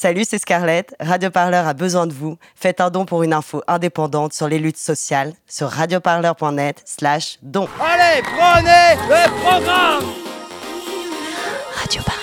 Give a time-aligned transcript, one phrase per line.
[0.00, 0.94] Salut, c'est Scarlett.
[1.00, 2.38] Radio Parleur a besoin de vous.
[2.54, 7.66] Faites un don pour une info indépendante sur les luttes sociales sur radioparleur.net slash don.
[7.80, 10.04] Allez, prenez le programme
[11.74, 12.17] Radio Parleur.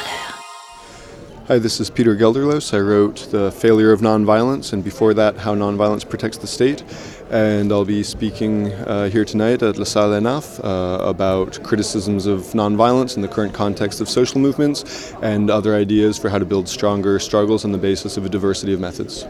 [1.47, 2.73] Hi, this is Peter Gelderlos.
[2.73, 6.84] I wrote The Failure of Nonviolence and before that, How Nonviolence Protects the State.
[7.29, 12.39] And I'll be speaking uh, here tonight at La Salle Enaf uh, about criticisms of
[12.54, 16.68] nonviolence in the current context of social movements and other ideas for how to build
[16.68, 19.27] stronger struggles on the basis of a diversity of methods.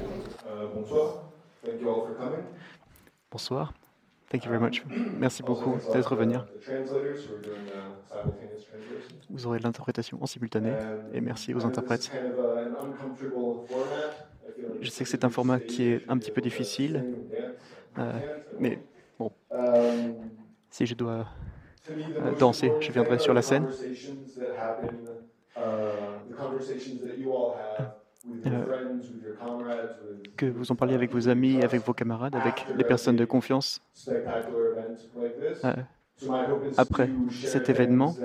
[0.73, 1.19] bonsoir.
[1.65, 2.45] Thank you all for coming.
[3.29, 3.73] Bonsoir.
[4.29, 4.83] Thank you very much.
[5.17, 6.37] Merci beaucoup d'être venu.
[9.29, 10.73] Vous aurez l'interprétation en simultané
[11.13, 12.11] et merci aux interprètes.
[14.81, 17.05] Je sais que c'est un format qui est un petit peu difficile,
[17.97, 18.11] euh,
[18.59, 18.79] mais
[19.17, 19.31] bon,
[20.69, 21.27] si je dois
[21.89, 23.67] euh, danser, je viendrai sur la scène.
[28.47, 28.65] Euh,
[30.37, 33.81] que vous en parliez avec vos amis, avec vos camarades, avec les personnes de confiance.
[35.65, 35.83] Euh,
[36.77, 37.11] après
[37.43, 38.17] cet événement,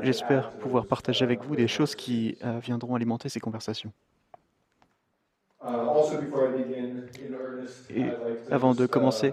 [0.00, 3.92] j'espère pouvoir partager avec vous des choses qui euh, viendront alimenter ces conversations.
[7.90, 8.18] Et
[8.50, 9.32] avant de commencer,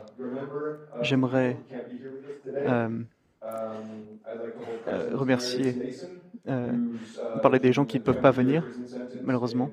[1.02, 1.64] j'aimerais
[4.88, 5.78] remercier
[6.48, 6.74] euh,
[7.34, 8.70] on parlait des gens qui ne peuvent pas venir,
[9.22, 9.72] malheureusement.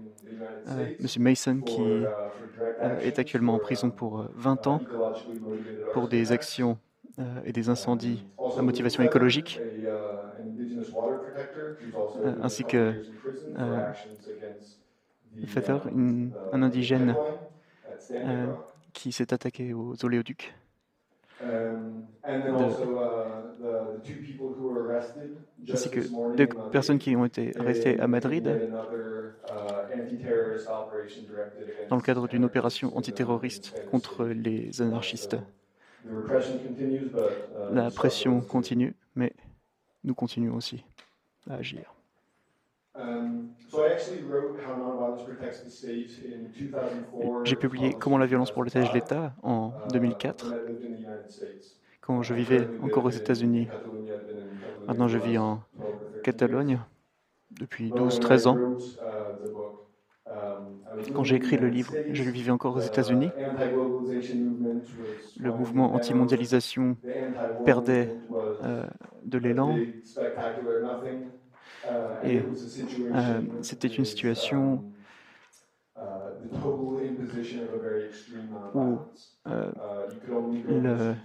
[0.68, 2.10] Euh, Monsieur Mason, qui
[2.82, 4.82] euh, est actuellement en prison pour 20 ans
[5.90, 6.78] pour des actions
[7.44, 8.24] et des incendies
[8.56, 9.62] à motivation écologique,
[12.24, 12.94] ainsi que
[15.46, 15.86] Feather,
[16.52, 17.18] un indigène
[18.92, 20.54] qui s'est attaqué aux oléoducs.
[25.72, 26.00] Ainsi que
[26.36, 28.58] deux personnes qui ont été arrêtées à Madrid
[29.50, 29.56] uh,
[31.88, 35.34] dans le cadre d'une opération antiterroriste contre les anarchistes.
[35.34, 36.32] Uh,
[37.68, 39.32] La pression continue, mais
[40.04, 40.84] nous continuons aussi
[41.48, 42.01] à agir.
[42.94, 43.54] Um,
[47.44, 50.72] J'ai publié Comment la violence protège l'État en 2004 uh,
[52.00, 53.68] quand je vivais encore aux États-Unis.
[54.86, 55.62] Maintenant, je vis en
[56.22, 56.80] Catalogne
[57.50, 58.60] depuis 12-13 ans.
[61.12, 63.34] Quand j'ai écrit le livre, je vivais encore aux États-Unis.
[65.36, 66.96] Le mouvement anti-mondialisation
[67.64, 68.14] perdait
[68.62, 68.86] euh,
[69.24, 69.84] de l'élan.
[72.22, 72.44] Et
[73.14, 74.82] euh, c'était une situation
[78.72, 79.00] où
[79.48, 79.72] euh,
[80.66, 81.16] le,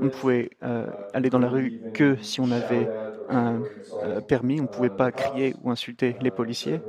[0.00, 2.90] on pouvait euh, aller dans la rue que si on avait
[3.28, 3.64] un
[4.02, 6.82] euh, permis, on ne pouvait pas crier ou insulter les policiers.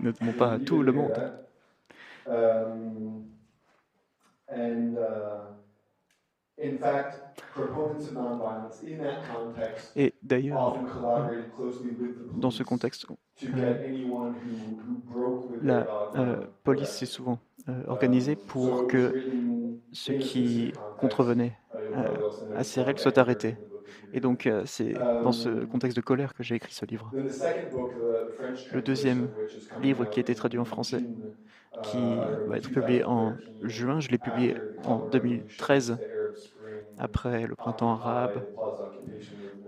[0.00, 1.18] demandons pas à tout le monde.
[9.96, 10.78] Et d'ailleurs,
[12.34, 13.06] dans ce contexte,
[13.44, 13.74] euh,
[15.62, 19.12] la euh, police s'est souvent euh, organisée pour que
[19.92, 21.58] ceux qui contrevenaient
[22.54, 23.56] à ces règles soient arrêtés.
[24.14, 27.12] Et donc, c'est dans ce contexte de colère que j'ai écrit ce livre.
[28.72, 29.28] Le deuxième
[29.82, 31.04] livre qui a été traduit en français,
[31.82, 32.16] qui
[32.46, 34.56] va être publié en juin, je l'ai publié
[34.86, 35.98] en 2013
[36.98, 38.42] après le printemps arabe,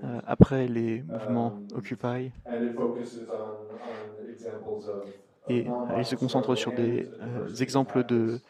[0.05, 2.33] euh, après les mouvements Occupy.
[5.49, 5.67] Et
[5.97, 8.41] il se concentre sur des euh, exemples de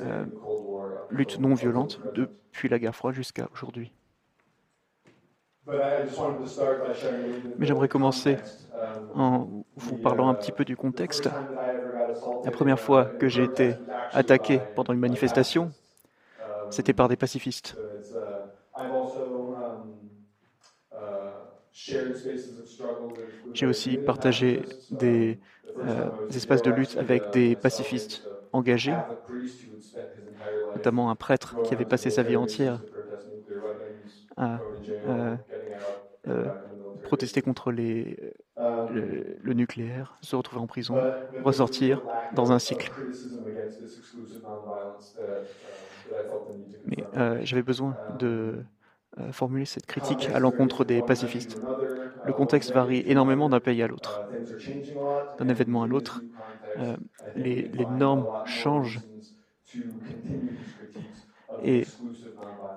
[0.00, 0.24] euh,
[1.10, 3.92] lutte non violente depuis la guerre froide jusqu'à aujourd'hui.
[7.58, 8.38] Mais j'aimerais commencer
[9.14, 11.28] en vous parlant un petit peu du contexte.
[12.44, 13.76] La première fois que j'ai été
[14.12, 15.72] attaqué pendant une manifestation,
[16.70, 17.76] c'était par des pacifistes.
[23.52, 25.40] J'ai aussi partagé des,
[25.82, 29.06] euh, espaces de lutte avec des pacifistes engagés,
[30.76, 32.84] notamment un prêtre qui avait passé sa vie entière
[34.36, 34.64] à
[35.06, 35.36] euh,
[36.28, 36.50] euh,
[37.02, 38.18] protester contre les,
[38.88, 42.92] le, nucléaire, se retrouver en prison, ressortir dans un cycle.
[46.84, 47.08] Mais
[47.44, 48.64] j'avais besoin de euh,
[49.32, 51.58] formuler cette critique à l'encontre des pacifistes.
[52.22, 54.24] Le contexte varie énormément d'un pays à l'autre,
[55.38, 56.24] d'un événement à l'autre.
[56.76, 56.96] Euh,
[57.34, 59.00] les, normes changent
[61.58, 61.86] et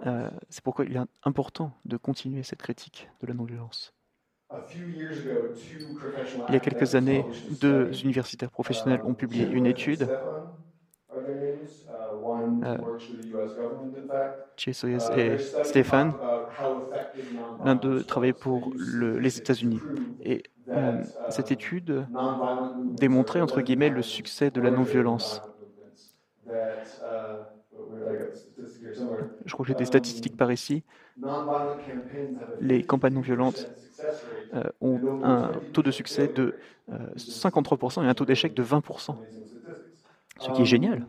[0.05, 3.93] Euh, c'est pourquoi il est important de continuer cette critique de la non-violence.
[6.47, 10.11] Il y a quelques années, deux universitaires professionnels ont publié une étude.
[12.63, 12.77] Euh,
[15.15, 16.13] et Stéphane,
[17.63, 19.79] l'un d'eux travaillait pour les États-Unis.
[20.23, 20.43] Et
[20.73, 22.05] euh, cette étude
[22.97, 25.41] démontrait, entre guillemets, le succès de la non-violence.
[29.45, 30.83] Je crois que j'ai des statistiques par ici.
[32.59, 33.71] Les campagnes non violentes
[34.53, 36.55] euh, ont un taux de succès de
[36.89, 39.15] 53% et un taux d'échec de 20%,
[40.39, 41.05] ce qui est génial.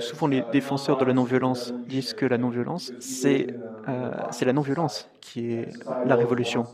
[0.00, 3.46] Souvent, les défenseurs de la non-violence disent que la non-violence, c'est
[3.88, 4.10] euh,
[4.42, 5.72] la non-violence qui est
[6.04, 6.66] la révolution.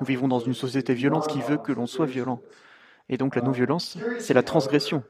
[0.00, 2.40] Nous vivons dans une société violente qui veut que l'on soit violent.
[3.08, 5.02] Et donc la non-violence, c'est la transgression.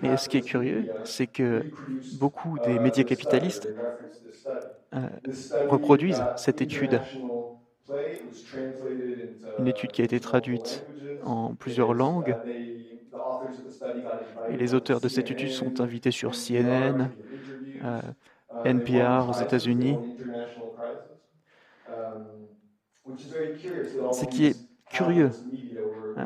[0.00, 1.64] Mais ce qui est curieux, c'est que
[2.18, 3.68] beaucoup des médias capitalistes
[4.94, 5.08] euh,
[5.68, 7.00] reproduisent cette étude.
[9.58, 10.84] Une étude qui a été traduite
[11.20, 12.36] en plusieurs langues
[14.48, 17.10] et les auteurs de cette étude sont invités sur CNN,
[17.82, 18.00] euh,
[18.64, 20.00] NPR aux États-Unis.
[24.10, 24.56] Ce qui est
[24.88, 25.32] curieux,
[26.18, 26.24] euh,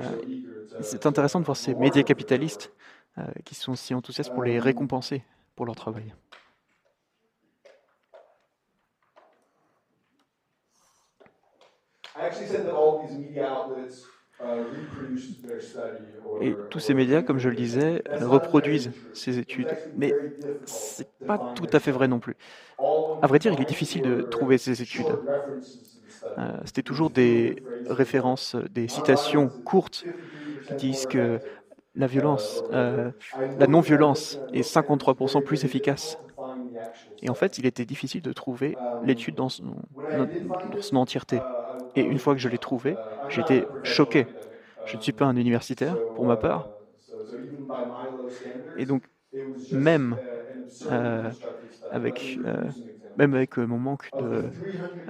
[0.81, 2.73] c'est intéressant de voir ces médias capitalistes
[3.19, 5.25] euh, qui sont si enthousiastes pour les récompenser
[5.57, 6.15] pour leur travail.
[16.37, 19.79] Et tous ces médias, comme je le disais, reproduisent ces études.
[19.95, 20.19] Mais
[20.67, 22.37] ce n'est pas tout à fait vrai non plus.
[23.23, 25.19] À vrai dire, il est difficile de trouver ces études.
[26.39, 30.07] Euh, c'était toujours des références, des citations courtes
[30.67, 31.41] qui disent que
[31.95, 33.13] la violence, euh,
[33.57, 36.19] la non-violence est 53% plus efficace.
[37.23, 39.77] Et en fait, il était difficile de trouver l'étude dans son,
[40.13, 40.27] dans
[40.81, 41.47] son entièreté.
[41.97, 44.29] Et une fois que je l'ai trouvé, j'étais choqué.
[44.85, 46.71] Je ne suis pas un universitaire, pour ma part.
[48.75, 49.05] Et donc,
[49.71, 50.23] même
[50.89, 51.33] euh,
[51.91, 52.71] avec, euh,
[53.17, 54.51] même avec mon manque de,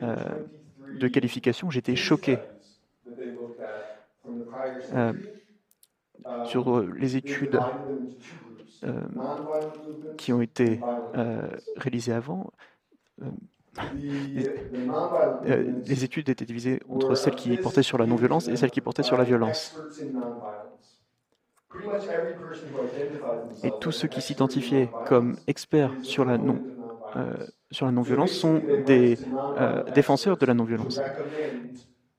[0.03, 0.17] euh,
[0.91, 2.43] de qualification, j'étais choqué.
[6.43, 7.61] sur les études
[10.17, 10.85] qui ont été
[11.77, 12.51] réalisées avant,
[15.47, 18.81] euh, les études étaient divisées entre celles qui portaient sur la non-violence et celles qui
[18.81, 19.75] portaient sur la violence.
[23.63, 26.61] Et tous ceux qui s'identifiaient comme experts sur la non,
[27.17, 29.19] euh, sur la non-violence sont des
[29.59, 31.01] euh, défenseurs de la non-violence.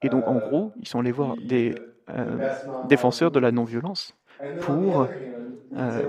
[0.01, 1.75] Et donc, en gros, ils sont allés voir des
[2.83, 4.15] défenseurs de la non-violence
[4.59, 5.07] pour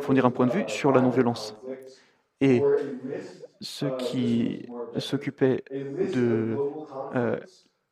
[0.00, 1.56] fournir un point de vue sur la non-violence.
[2.40, 2.62] Et
[3.60, 5.64] ceux qui s'occupaient
[6.00, 6.60] de
[7.14, 7.38] euh,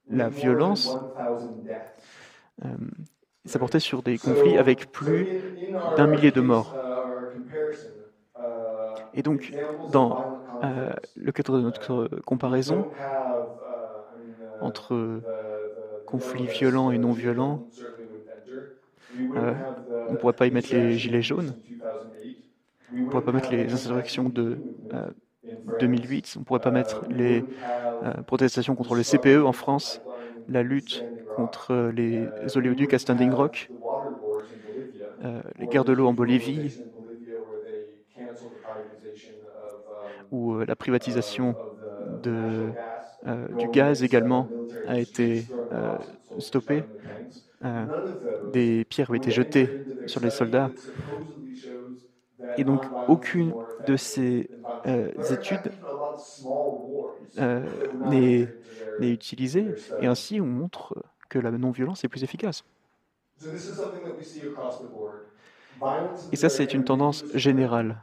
[0.09, 1.01] la violence,
[2.65, 2.77] euh,
[3.45, 5.29] ça portait sur des conflits avec plus
[5.85, 6.79] d'un millier de morts.
[9.13, 9.55] Et donc,
[9.87, 10.21] dans
[10.63, 12.87] euh, le cadre de notre comparaison
[14.61, 15.23] entre
[16.07, 17.63] conflits violents et non violents,
[19.35, 21.57] on ne pourrait pas y mettre les gilets jaunes,
[23.03, 24.61] on ne pourrait pas mettre les insurrections de
[25.65, 26.35] 2008.
[26.37, 27.47] On ne pourrait pas mettre les
[28.03, 30.03] euh, protestations contre le CPE en France,
[30.49, 33.73] la lutte contre les oléoducs à Standing Rock,
[35.23, 36.73] euh, les guerres de l'eau en Bolivie,
[40.31, 41.57] où euh, la privatisation
[42.09, 44.53] du gaz également
[44.85, 45.51] a été
[46.39, 46.87] stoppée.
[48.43, 49.75] des pierres ont été jetées
[50.07, 50.73] sur les soldats.
[52.55, 54.51] Et donc, aucune de ces
[54.87, 55.73] euh, études
[57.39, 58.55] euh, n'est
[58.99, 59.77] utilisée.
[59.99, 62.65] Et ainsi, on montre que la non-violence est plus efficace.
[66.33, 68.03] Et ça, c'est une tendance générale.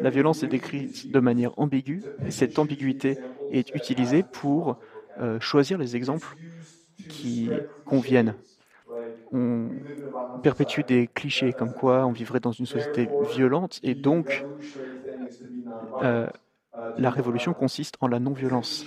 [0.00, 3.18] La violence est décrite de manière ambiguë, et cette ambiguïté
[3.50, 4.78] est utilisée pour
[5.18, 6.36] euh, choisir les exemples
[7.08, 8.36] qui conviennent
[9.32, 9.70] on
[10.42, 14.46] perpétue des clichés comme quoi on vivrait dans une société violente et donc
[16.02, 16.26] euh,
[16.96, 18.86] la révolution consiste en la non-violence.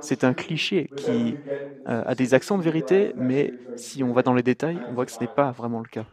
[0.00, 1.40] C'est un cliché qui
[1.88, 5.06] euh, a des accents de vérité, mais si on va dans les détails, on voit
[5.06, 6.06] que ce n'est pas vraiment le cas.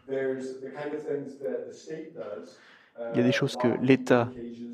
[3.11, 4.33] Il y a des choses que l'État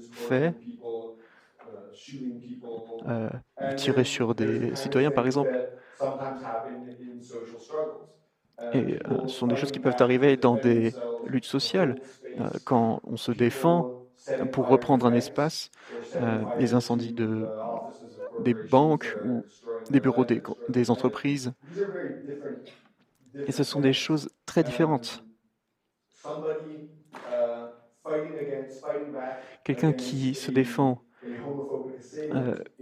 [0.09, 0.55] fait,
[3.07, 3.29] euh,
[3.75, 5.59] tirer sur des citoyens par exemple.
[8.71, 11.95] Et euh, ce sont des choses qui peuvent arriver dans des luttes sociales.
[12.39, 13.87] Euh, quand on se défend
[14.51, 15.69] pour reprendre un espace,
[16.55, 17.51] les incendies de,
[18.37, 19.45] des banques ou
[19.89, 21.53] des bureaux des, entreprises.
[23.45, 25.23] Et ce sont des choses très différentes.
[29.63, 31.01] Quelqu'un qui se défend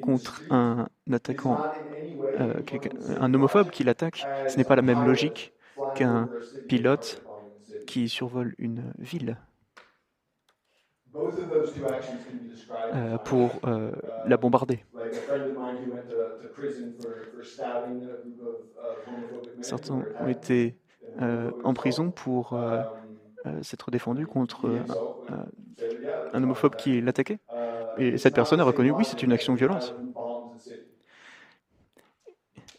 [0.01, 1.65] contre un attaquant,
[2.35, 5.53] un homophobe qui l'attaque, ce n'est pas la même logique
[5.93, 6.29] qu'un
[6.67, 7.23] pilote
[7.85, 9.37] qui survole une ville.
[12.93, 13.91] Euh, pour euh,
[14.23, 14.83] la bombarder.
[19.61, 20.77] Certains ont été
[21.21, 22.57] euh, en prison pour
[23.61, 24.85] s'être défendus contre
[26.33, 27.39] un homophobe qui l'attaquait.
[27.97, 29.97] Et cette personne a reconnu, oui, c'est une action violente.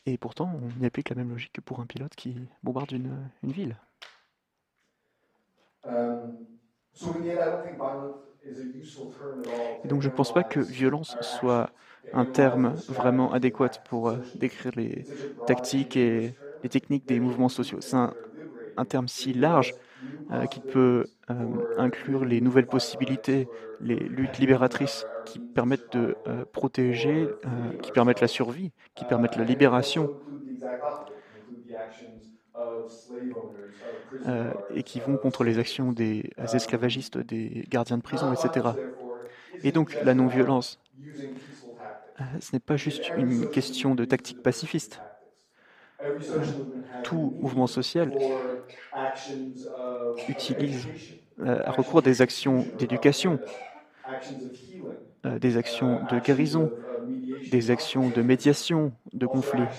[0.07, 3.31] Et pourtant, on y applique la même logique que pour un pilote qui bombarde une,
[3.43, 3.77] une ville.
[9.85, 11.73] Et donc je ne pense pas que violence soit
[12.13, 15.07] un terme vraiment adéquat pour euh, décrire les
[15.45, 17.81] tactiques et les techniques des mouvements sociaux.
[17.81, 18.15] C'est un,
[18.89, 19.75] terme si large
[20.31, 26.19] euh, qui peut euh, inclure les nouvelles possibilités, les luttes libératrices qui permettent de
[26.53, 27.35] protéger,
[27.81, 30.11] qui permettent la survie, qui permettent la libération
[34.27, 38.79] euh, et qui vont contre les actions des esclavagistes, des gardiens de prison, etc.
[39.63, 40.81] Et donc la non-violence,
[42.21, 45.03] euh, ce n'est pas juste une question de tactique pacifiste.
[47.03, 48.13] Tout mouvement social
[50.27, 50.89] utilise
[51.41, 53.41] euh, à recours des actions d'éducation,
[55.25, 56.71] des actions de guérison,
[57.47, 59.73] des actions de médiation de conflits,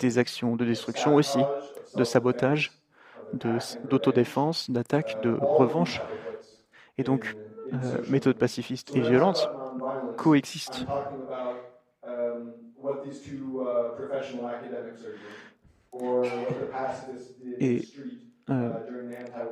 [0.00, 1.50] des actions de destruction aussi,
[1.94, 2.72] de sabotage,
[3.32, 6.02] d'autodéfense, d'attaque, de revanche.
[6.98, 7.34] Et donc,
[7.72, 9.50] euh, méthode pacifiste et violente
[10.16, 10.86] coexistent.
[17.60, 17.88] Et
[18.50, 18.72] euh,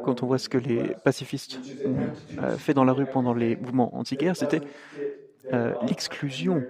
[0.02, 3.56] quand on voit ce que les pacifistes ont euh, fait dans la rue pendant les
[3.56, 4.62] mouvements anti-guerre, c'était
[5.80, 6.66] l'exclusion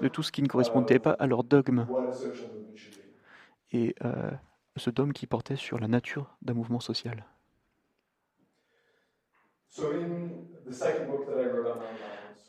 [0.00, 1.88] de tout ce qui ne correspondait pas à leur dogme.
[3.72, 3.94] Et
[4.76, 7.24] ce dôme qui portait sur la nature d'un mouvement social.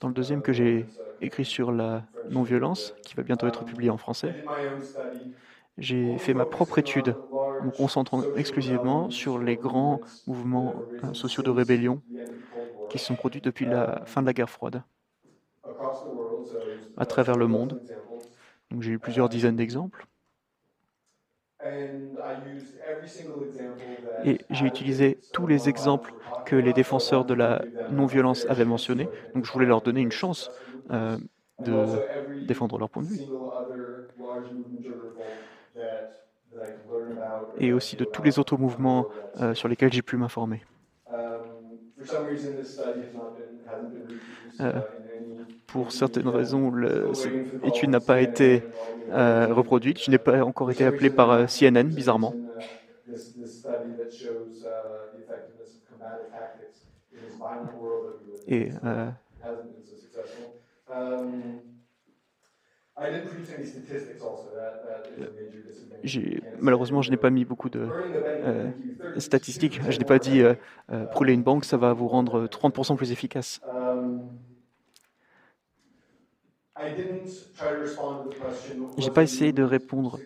[0.08, 4.36] Le deuxième que j'ai écrit sur la non-violence, qui va bientôt être publié en français,
[5.78, 7.18] j'ai fait ma propre étude
[7.60, 12.02] me concentrant exclusivement sur les grands mouvements euh, sociaux de rébellion
[12.90, 14.84] qui se sont produits depuis la fin de la guerre froide
[16.98, 17.78] à travers le monde.
[18.80, 20.06] j'ai eu plusieurs dizaines d'exemples.
[24.22, 26.14] Et j'ai utilisé tous les exemples
[26.46, 29.10] que les défenseurs de la non-violence avaient mentionnés.
[29.34, 30.52] Donc je voulais leur donner une chance
[30.92, 31.18] euh,
[31.60, 32.02] de
[32.42, 33.22] défendre leur point de vue.
[37.58, 39.08] Et aussi de tous les autres mouvements
[39.40, 40.64] euh, sur lesquels j'ai pu m'informer.
[44.62, 44.82] Euh,
[45.68, 46.72] pour certaines raisons,
[47.64, 48.66] l'étude n'a pas été
[49.10, 50.02] euh, reproduite.
[50.04, 52.38] Je n'ai pas encore été appelé par euh, CNN, bizarrement.
[58.48, 59.12] Et euh,
[66.60, 67.92] malheureusement, je n'ai pas mis beaucoup de
[69.18, 69.80] statistiques.
[69.90, 70.42] Je n'ai pas dit
[71.12, 73.62] brûler une banque, ça va vous rendre 30% plus efficace.
[78.98, 80.22] J'ai pas essayé de répondre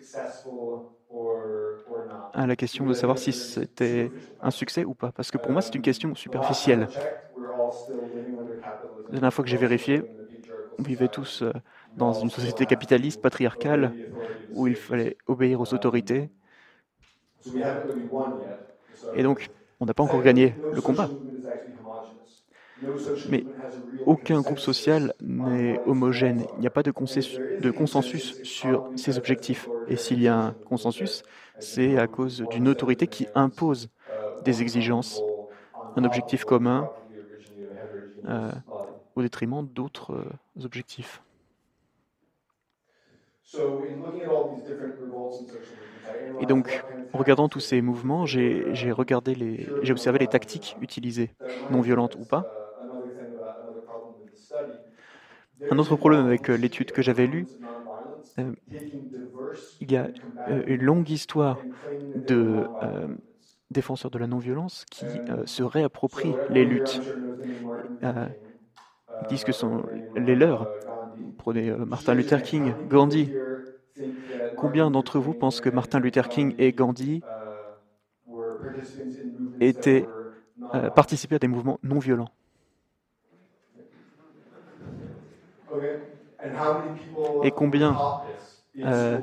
[2.32, 5.62] à la question de savoir si c'était un succès ou pas, parce que pour moi
[5.62, 6.90] c'est une question superficielle.
[9.10, 10.02] La dernière fois que j'ai vérifié,
[10.78, 11.52] on vivait tous euh,
[11.96, 13.96] dans une société capitaliste, patriarcale,
[14.50, 16.30] où il fallait obéir aux autorités.
[19.12, 19.48] Et donc,
[19.80, 21.14] on n'a pas encore gagné le combat.
[23.28, 23.46] Mais
[24.06, 26.46] aucun groupe social n'est homogène.
[26.52, 26.90] Il n'y a pas de
[27.72, 29.70] consensus sur ces objectifs.
[29.86, 31.22] Et s'il y a un consensus,
[31.58, 33.88] c'est à cause d'une autorité qui impose
[34.42, 35.24] des exigences,
[35.96, 36.90] un objectif commun
[38.26, 38.52] euh,
[39.16, 41.22] au détriment d'autres euh, objectifs.
[46.38, 51.34] Et donc, en regardant tous ces mouvements, j'ai observé les tactiques utilisées,
[51.68, 52.46] non violentes ou pas,
[55.68, 57.46] un autre problème avec euh, l'étude que j'avais lue,
[58.38, 58.52] euh,
[59.80, 60.08] il y a
[60.48, 61.58] euh, une longue histoire
[62.26, 62.68] de
[63.70, 65.06] défenseurs de la non-violence qui
[65.46, 67.00] se réapproprient les luttes,
[69.28, 69.84] disent que sont
[70.16, 70.66] les leurs.
[71.38, 73.30] Prenez Martin Luther King, Gandhi.
[74.56, 77.22] Combien d'entre vous pensent que Martin Luther King et Gandhi
[79.60, 80.08] étaient
[80.96, 82.32] participaient à des mouvements non violents
[87.42, 88.02] Et combien,
[88.84, 89.20] euh,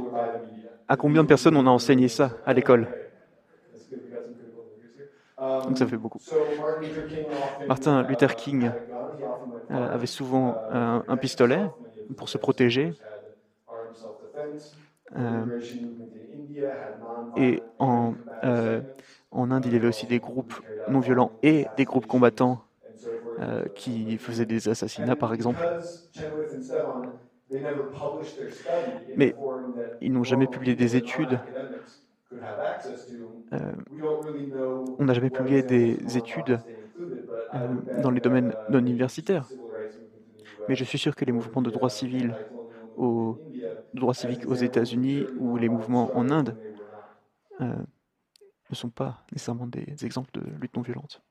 [0.87, 2.89] à combien de personnes on a enseigné ça à l'école?
[5.65, 6.21] Donc ça fait beaucoup.
[7.67, 8.71] Martin Luther King
[9.71, 11.69] euh, avait souvent un, pistolet
[12.17, 12.93] pour se protéger.
[15.15, 15.47] Euh,
[17.35, 18.15] et en,
[19.31, 20.53] en Inde, il y avait aussi des groupes
[20.87, 22.66] non violents et des groupes combattants
[23.39, 25.69] euh, qui faisaient des assassinats, par exemple.
[29.15, 29.35] Mais
[30.01, 31.41] ils n'ont jamais publié des études.
[33.53, 33.73] Euh,
[34.99, 36.61] on n'a jamais publié des études
[37.53, 39.51] euh, dans les domaines non universitaires.
[40.67, 42.35] Mais je suis sûr que les mouvements de droit civil,
[43.93, 46.57] droits civiques aux États-Unis ou les mouvements en Inde
[47.59, 51.21] ne sont pas nécessairement des exemples de lutte non violente.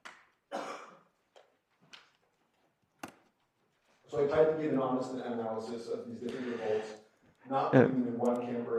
[7.75, 7.89] Euh,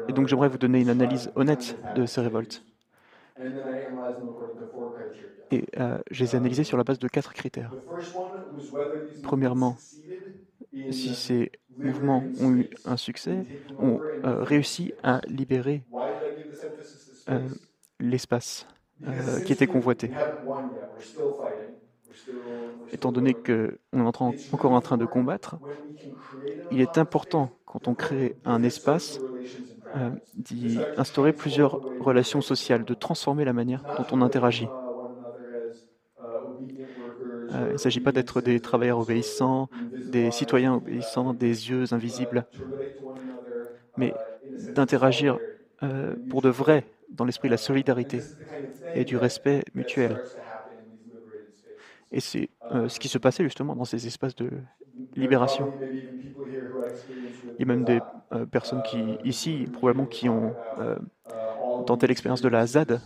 [0.08, 2.64] et donc j'aimerais vous donner une analyse honnête de ces révoltes.
[5.52, 7.74] Et euh, je les ai analysées sur la base de quatre critères.
[9.22, 9.78] Premièrement,
[10.90, 11.52] si ces
[11.82, 13.46] mouvements ont eu un succès,
[13.78, 15.84] ont euh, réussi à libérer
[18.00, 18.66] l'espace
[19.44, 20.14] qui était convoité
[22.92, 24.22] étant donné qu'on est
[24.52, 25.58] encore en train de combattre,
[26.70, 29.20] il est important, quand on crée un espace,
[29.96, 34.72] euh, d'y instaurer plusieurs relations sociales, de transformer la manière dont on interagit.
[37.52, 39.70] Euh, il ne s'agit pas d'être des travailleurs obéissants,
[40.06, 42.46] des citoyens obéissants, des yeux invisibles,
[43.96, 44.16] mais
[44.58, 45.40] d'interagir
[45.84, 48.28] euh, pour de vrai dans l'esprit de la solidarité
[48.94, 50.22] et du respect mutuel.
[52.12, 54.52] Et c'est euh, ce qui se passait justement dans ces espaces de
[55.16, 55.70] libération.
[57.58, 58.02] Il y a même des
[58.34, 60.98] euh, personnes qui, ici, probablement, qui ont euh,
[61.86, 63.02] tenté l'expérience de la ZAD.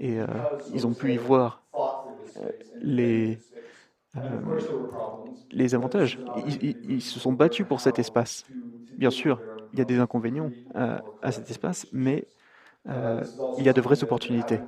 [0.00, 0.18] Et
[0.70, 1.64] ils ont pu y voir
[2.80, 3.42] les,
[5.50, 6.20] les avantages.
[6.34, 8.46] Ils, se sont battus pour cet espace.
[8.96, 9.42] Bien sûr,
[9.72, 12.28] il y a des inconvénients à cet espace, mais
[12.86, 14.62] il y a de vraies opportunités.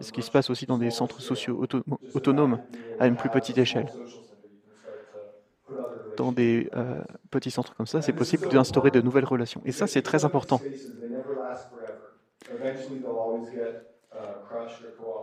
[0.00, 1.62] C'est ce qui se passe aussi dans des centres sociaux
[2.14, 2.58] autonomes
[2.98, 3.92] à une plus petite échelle.
[6.16, 9.60] Dans des euh, petits centres comme ça, c'est possible d'instaurer de nouvelles relations.
[9.66, 10.60] Et ça, c'est très important.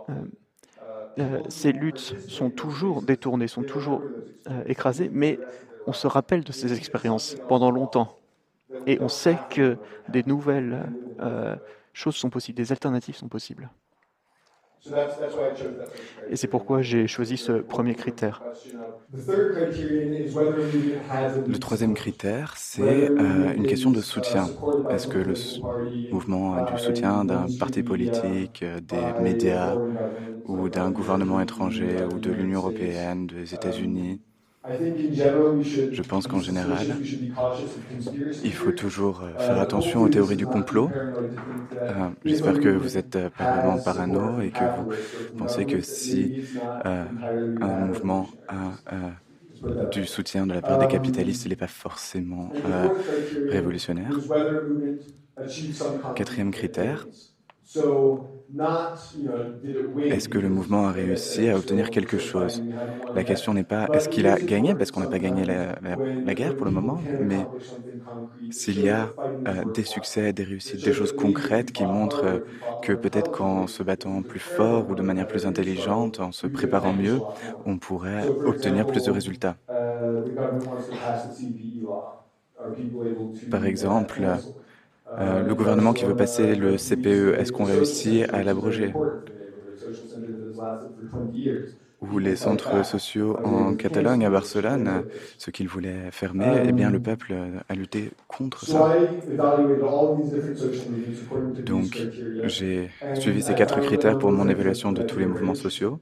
[0.08, 0.24] Euh,
[1.18, 4.02] euh, ces luttes sont toujours détournées, sont toujours
[4.66, 5.40] écrasées, mais
[5.88, 8.16] on se rappelle de ces expériences pendant longtemps.
[8.86, 9.76] Et on sait que
[10.08, 10.88] des nouvelles
[11.92, 13.68] choses sont possibles, des alternatives sont possibles.
[16.28, 18.44] Et c'est pourquoi j'ai choisi ce premier critère.
[21.46, 24.54] Le troisième critère, c'est euh, une question de soutien.
[24.88, 25.34] Est-ce que le
[26.10, 29.80] mouvement a du soutien d'un parti politique, euh, des médias,
[30.44, 34.22] ou d'un gouvernement étranger, ou de l'Union européenne, des États-Unis?
[35.90, 37.02] Je pense qu'en général,
[38.42, 40.96] il faut toujours euh, faire attention aux théories du complot.
[41.90, 44.88] Euh, j'espère que vous êtes euh, pas vraiment parano et que vous
[45.36, 46.34] pensez que si
[47.60, 48.78] un mouvement a
[49.80, 52.56] du soutien de la part des capitalistes, il n'est pas forcément
[53.48, 54.24] révolutionnaire.
[56.14, 57.08] Quatrième critère,
[60.08, 62.64] est-ce que le mouvement a réussi à obtenir quelque chose?
[63.14, 65.78] La question n'est pas est-ce qu'il a gagné, parce qu'on n'a pas gagné la,
[66.34, 67.48] guerre pour le moment, mais
[68.50, 69.16] s'il y a
[69.48, 72.38] euh, des succès, des réussites, des choses concrètes qui montrent euh,
[72.80, 76.92] que peut-être qu'en se battant plus fort ou de manière plus intelligente, en se préparant
[76.92, 77.24] mieux,
[77.64, 79.58] on pourrait obtenir plus de résultats.
[83.50, 84.42] Par exemple,
[85.20, 88.96] euh, le gouvernement qui veut passer le CPE, est-ce qu'on réussit à l'abroger?
[92.00, 95.04] Ou les centres sociaux en Catalogne, à Barcelone,
[95.38, 97.34] ce qu'ils voulaient fermer, eh bien le peuple
[97.68, 98.90] a lutté contre ça.
[101.58, 102.10] Donc
[102.42, 106.00] j'ai suivi ces quatre critères pour mon évaluation de tous les mouvements sociaux.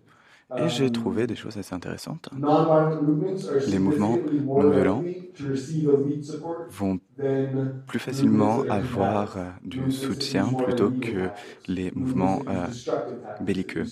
[0.54, 2.28] Et j'ai trouvé des choses assez intéressantes.
[3.66, 4.22] Les mouvements
[4.54, 5.06] non violents
[6.68, 7.00] vont
[7.86, 11.32] plus facilement avoir euh, du soutien plutôt que
[11.66, 12.68] les mouvements euh,
[13.40, 13.90] belliqueux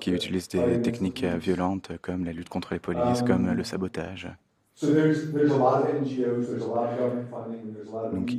[0.00, 4.28] qui utilisent des techniques euh, violentes comme la lutte contre les polices, comme le sabotage.
[8.12, 8.38] Donc,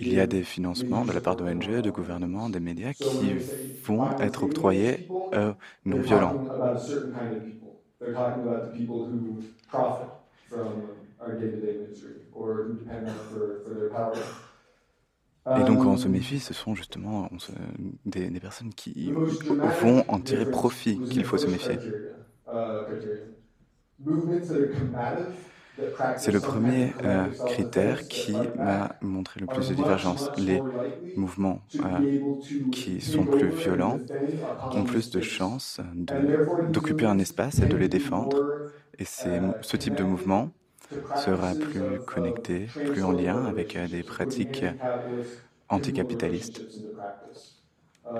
[0.00, 3.34] il y a des financements de la part d'ONG, de gouvernements, des médias qui
[3.86, 5.00] vont être octroyés
[5.34, 5.54] aux
[5.86, 6.38] non-violents.
[15.56, 17.28] Et donc, on se méfie, ce sont justement
[18.04, 19.14] des, des, personnes qui
[19.62, 21.80] vont en tirer profit qu'il faut se méfier.
[26.14, 30.30] C'est le premier euh, critère qui m'a montré le plus de divergence.
[30.36, 30.64] Les
[31.14, 32.00] mouvements euh,
[32.70, 34.04] qui sont plus violents
[34.74, 35.80] ont plus de chances
[36.68, 38.46] d'occuper un espace et de les défendre.
[38.98, 40.52] Et ce type de mouvement
[41.14, 44.64] sera plus connecté, plus en lien avec euh, des pratiques
[45.68, 46.64] anticapitalistes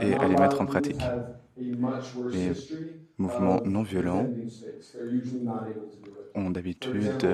[0.01, 1.17] et à les mettre en pratique.
[2.31, 2.55] Les
[3.19, 4.33] mouvements non violents
[6.35, 7.27] ont d'habitude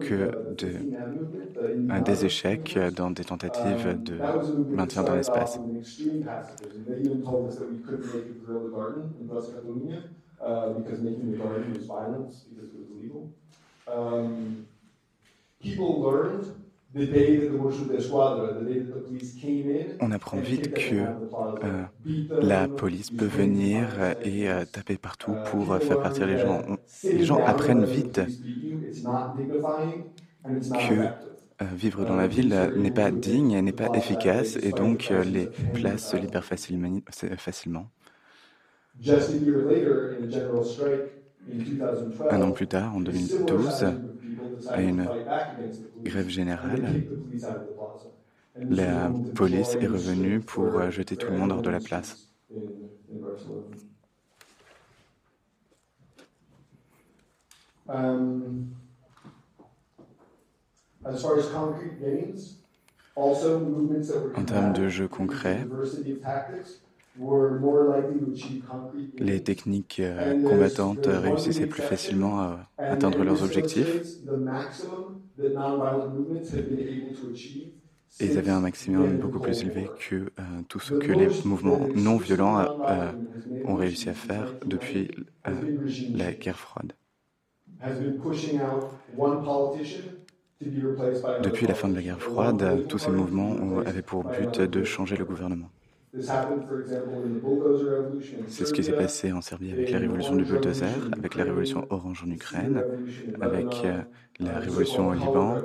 [0.00, 0.84] que de,
[2.00, 4.34] des échecs dans des tentatives de
[4.72, 5.60] maintien dans l'espace.
[20.00, 21.06] On apprend vite que
[21.62, 21.84] euh,
[22.40, 26.62] la police peut venir et euh, taper partout pour euh, faire partir les gens.
[27.02, 28.20] les gens apprennent vite
[30.72, 31.14] que
[31.60, 36.16] vivre dans la ville n'est pas digne, n'est pas efficace, et donc les places se
[36.16, 37.90] libèrent facilement.
[42.30, 43.92] Un an plus tard, en 2012,
[44.72, 45.12] à une
[46.06, 46.96] grève générale,
[48.70, 52.18] la police est revenue pour euh, jeter tout le monde hors de la place.
[64.34, 65.68] En termes de jeux concrets,
[69.18, 74.04] les techniques euh, combattantes réussissaient plus facilement à atteindre leurs objectifs.
[78.20, 81.88] Et ils avaient un maximum beaucoup plus élevé que euh, tout ce que les mouvements
[81.94, 83.12] non violents euh,
[83.64, 85.10] ont réussi à faire depuis
[86.12, 86.92] la guerre froide.
[91.40, 95.16] Depuis la fin de la guerre froide, tous ces mouvements avaient pour but de changer
[95.16, 95.72] le gouvernement.
[98.48, 101.86] C'est ce qui s'est passé en Serbie avec la révolution du bulldozer, avec la révolution
[101.90, 102.82] orange en Ukraine,
[103.40, 104.02] avec euh,
[104.40, 105.56] la révolution au Liban.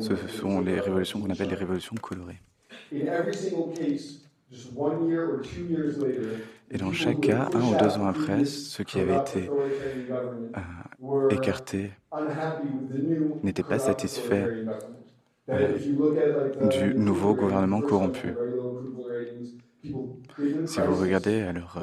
[0.00, 2.40] Ce sont les révolutions qu'on appelle les révolutions colorées.
[6.70, 9.50] Et dans chaque cas, un ou deux ans après, ceux qui avaient été
[10.56, 11.92] euh, écartés
[13.44, 14.66] n'étaient pas satisfaits
[16.60, 18.36] du nouveau gouvernement corrompu.
[20.64, 21.78] Si vous regardez leur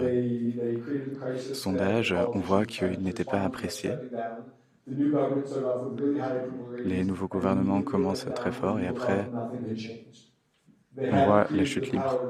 [1.51, 3.99] sondage, on voit qu'ils n'étaient pas appréciés.
[6.83, 9.33] Les nouveaux gouvernements commencent très fort et après,
[11.09, 12.23] on voit la chute libre.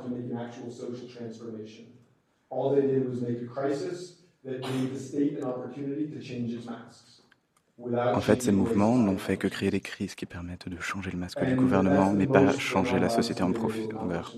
[8.14, 11.18] En fait, ces mouvements n'ont fait que créer des crises qui permettent de changer le
[11.18, 14.38] masque du gouvernement, mais pas changer la société en profondeur.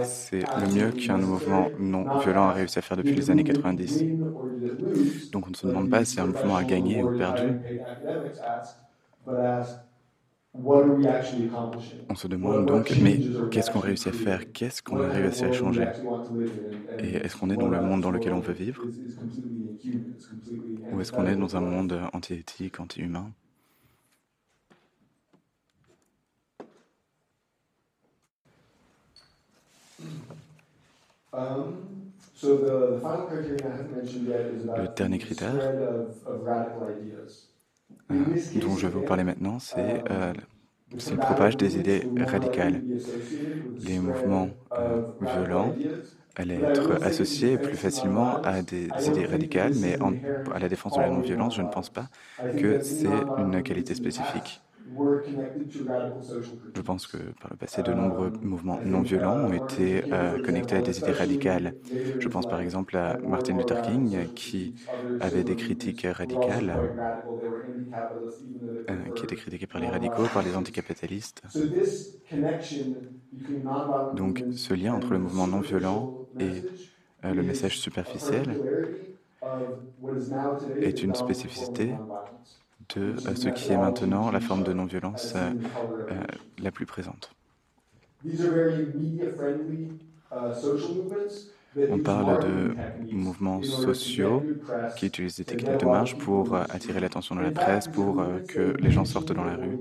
[0.00, 4.06] C'est le mieux qu'un mouvement non violent a réussi à faire depuis les années 90.
[5.32, 7.56] Donc on ne se demande pas si un mouvement a gagné ou perdu.
[12.08, 14.50] On se demande donc, mais qu'est-ce qu'on réussit à faire?
[14.52, 15.94] Qu'est-ce qu'on a réussi à changer?
[16.98, 18.92] Et est-ce qu'on est dans le monde dans lequel on veut vivre?
[20.90, 23.32] Ou est-ce qu'on est dans un monde anti-éthique, anti-humain?
[34.76, 35.74] Le dernier critère?
[38.10, 40.32] Dont je vais vous parler maintenant, c'est euh,
[40.92, 42.82] le propage des idées radicales.
[43.84, 45.74] Les mouvements euh, violents
[46.36, 49.98] allaient être associés plus facilement à des idées radicales, mais
[50.52, 52.08] à la défense de la non-violence, je ne pense pas
[52.56, 54.62] que c'est une qualité spécifique.
[56.76, 60.76] Je pense que par le passé, de nombreux mouvements non violents ont été euh, connectés
[60.76, 61.74] à des idées radicales.
[62.18, 64.74] Je pense par exemple à Martin Luther King, qui
[65.18, 66.80] avait des critiques radicales,
[68.90, 71.42] euh, qui étaient critiquées par les radicaux, par les anticapitalistes.
[74.12, 76.64] Donc ce lien entre le mouvement non violent et
[77.24, 78.60] euh, le message superficiel
[80.80, 82.00] est une spécificité
[82.94, 86.24] de euh, ce qui est maintenant la forme de non-violence euh,
[86.58, 87.34] la plus présente.
[91.88, 92.78] On parle de
[93.10, 94.48] mouvements sociaux
[94.94, 98.90] qui utilisent des techniques de marche pour attirer l'attention de la presse, pour que les
[98.90, 99.80] gens sortent dans la rue.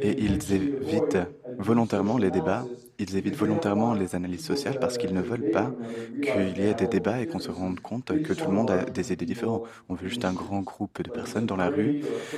[0.00, 1.18] Et ils évitent
[1.58, 2.68] volontairement les débats,
[3.02, 5.74] ils évitent volontairement les analyses sociales parce qu'ils ne veulent pas
[6.20, 8.84] qu'il y ait des débats et qu'on se rende compte que tout le monde a
[8.84, 9.64] des idées différentes.
[9.88, 11.96] On veut juste un grand groupe de personnes dans la rue,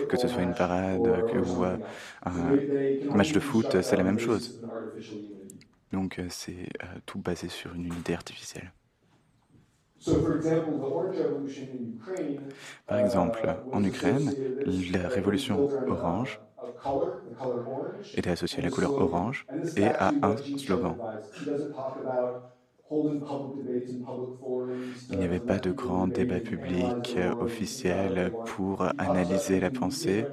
[0.09, 1.65] que ce soit une parade ou
[2.25, 2.61] un
[3.15, 4.55] match de foot, c'est la même chose.
[5.93, 8.73] Donc euh, c'est euh, tout basé sur une unité artificielle.
[12.87, 16.41] Par exemple, en Ukraine, la révolution orange
[18.15, 19.47] était associé à la couleur orange
[19.77, 20.99] et à un slogan.
[25.11, 30.29] Il n'y avait pas de grand débat public officiel pour analyser la pensée.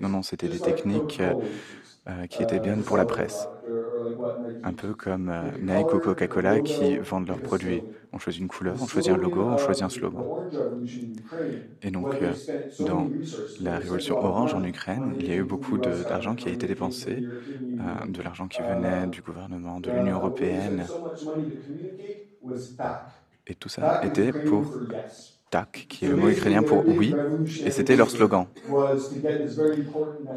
[0.00, 1.22] Non, non, c'était des techniques
[2.08, 3.50] euh, qui étaient bien pour la presse.
[4.62, 7.86] Un peu comme euh, Nike ou Coca-Cola qui vendent leurs produits.
[8.12, 10.28] On choisit une couleur, on choisit un logo, on choisit un slogan.
[11.82, 12.36] Et donc, euh,
[12.78, 13.12] dans
[13.58, 17.24] la révolution orange en Ukraine, il y a eu beaucoup d'argent qui a été dépensé,
[17.78, 20.92] de l'argent qui venait du gouvernement, de l'Union européenne.
[23.46, 24.76] Et tout ça était pour
[25.64, 27.20] Qui est le mot ukrainien pour oui,
[27.64, 28.46] et c'était leur slogan.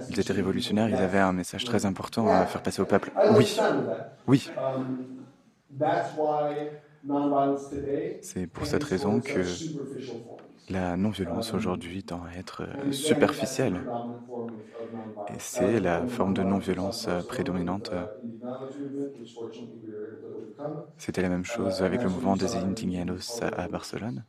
[0.10, 3.12] Ils étaient révolutionnaires, ils avaient un message très important à faire passer au peuple.
[3.26, 3.70] Oui,
[4.28, 4.54] oui.
[8.22, 9.60] C'est pour cette raison que
[10.70, 13.86] la non-violence aujourd'hui tend à être superficielle.
[15.28, 17.94] Et c'est la forme de non-violence prédominante.
[20.98, 24.24] C'était la même chose avec le mouvement des Indignados à Barcelone.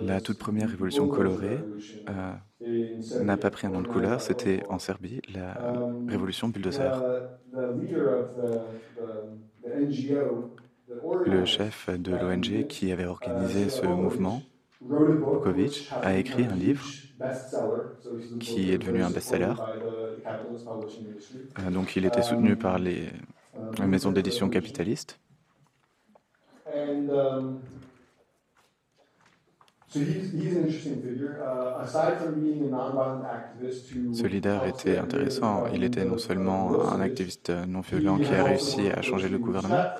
[0.00, 1.64] La toute première révolution colorée
[2.08, 2.34] euh,
[3.18, 6.92] n'a pas pris un nom de couleur, c'était en Serbie, la um, révolution bulldozer.
[11.24, 14.46] Le chef de l'ONG qui avait organisé ce mouvement,
[15.30, 16.96] Vukovic, a écrit un livre
[18.40, 19.54] qui est devenu un best-seller.
[21.58, 23.10] Euh, donc il était soutenu par les
[23.80, 25.20] maisons d'édition capitalistes.
[34.12, 35.66] Ce leader était intéressant.
[35.66, 39.90] Il était non seulement un activiste non violent qui a réussi à changer le gouvernement,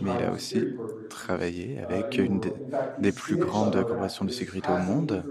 [0.00, 0.68] mais il a aussi
[1.08, 2.40] travaillé uh, avec une
[2.98, 5.26] des, plus grandes corporations de sécurité au monde.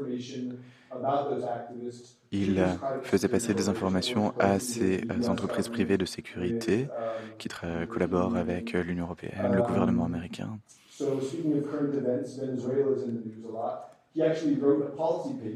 [2.32, 6.90] Il faisait passer des informations à ces entreprises privées de sécurité um,
[7.38, 7.48] qui
[7.88, 10.60] collaborent avec l'Union européenne, le gouvernement américain.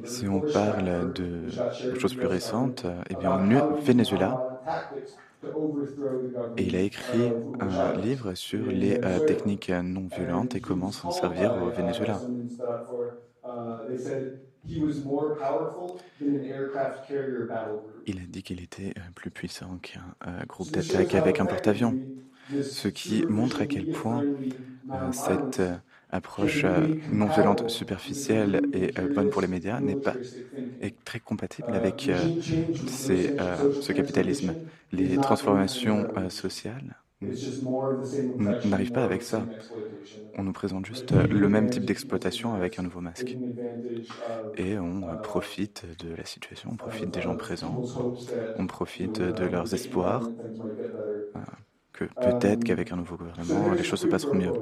[0.03, 1.53] Si on parle de
[1.93, 3.31] choses plus récentes, eh bien,
[3.67, 4.39] au Venezuela,
[6.57, 11.09] et il a écrit un livre sur les euh, techniques non violentes et comment s'en
[11.09, 12.23] servir au Venezuela.
[18.05, 21.97] Il a dit qu'il était euh, plus puissant qu'un euh, groupe d'attaque avec un porte-avions,
[22.61, 24.23] ce qui montre à quel point
[25.11, 25.61] cette
[26.09, 26.65] approche
[27.11, 30.15] non violente superficielle et bonne pour les médias n'est pas
[30.81, 34.53] est très compatible avec ce capitalisme.
[34.93, 36.95] Les transformations sociales
[38.63, 39.47] n'arrivent pas avec ça.
[40.33, 43.39] On nous présente juste le même type d'exploitation avec un nouveau masque.
[44.55, 47.85] Et on profite de la situation, on profite des gens présents,
[48.57, 50.33] on profite de leurs espoirs
[51.91, 54.53] que peut-être qu'avec un nouveau gouvernement, les choses se passeront mieux.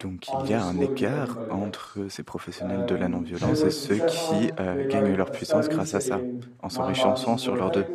[0.00, 4.52] Donc il y a un écart entre ces professionnels de la non-violence et ceux qui
[4.60, 6.26] euh, gagnent leur puissance grâce à ça,
[6.60, 7.88] en s'enrichissant sur leurs deux.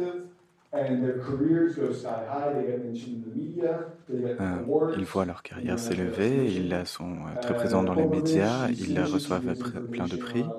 [4.42, 9.00] Euh, ils voient leur carrière s'élever, ils sont euh, très présents dans les médias, ils
[9.02, 9.56] reçoivent
[9.92, 10.54] plein de prix.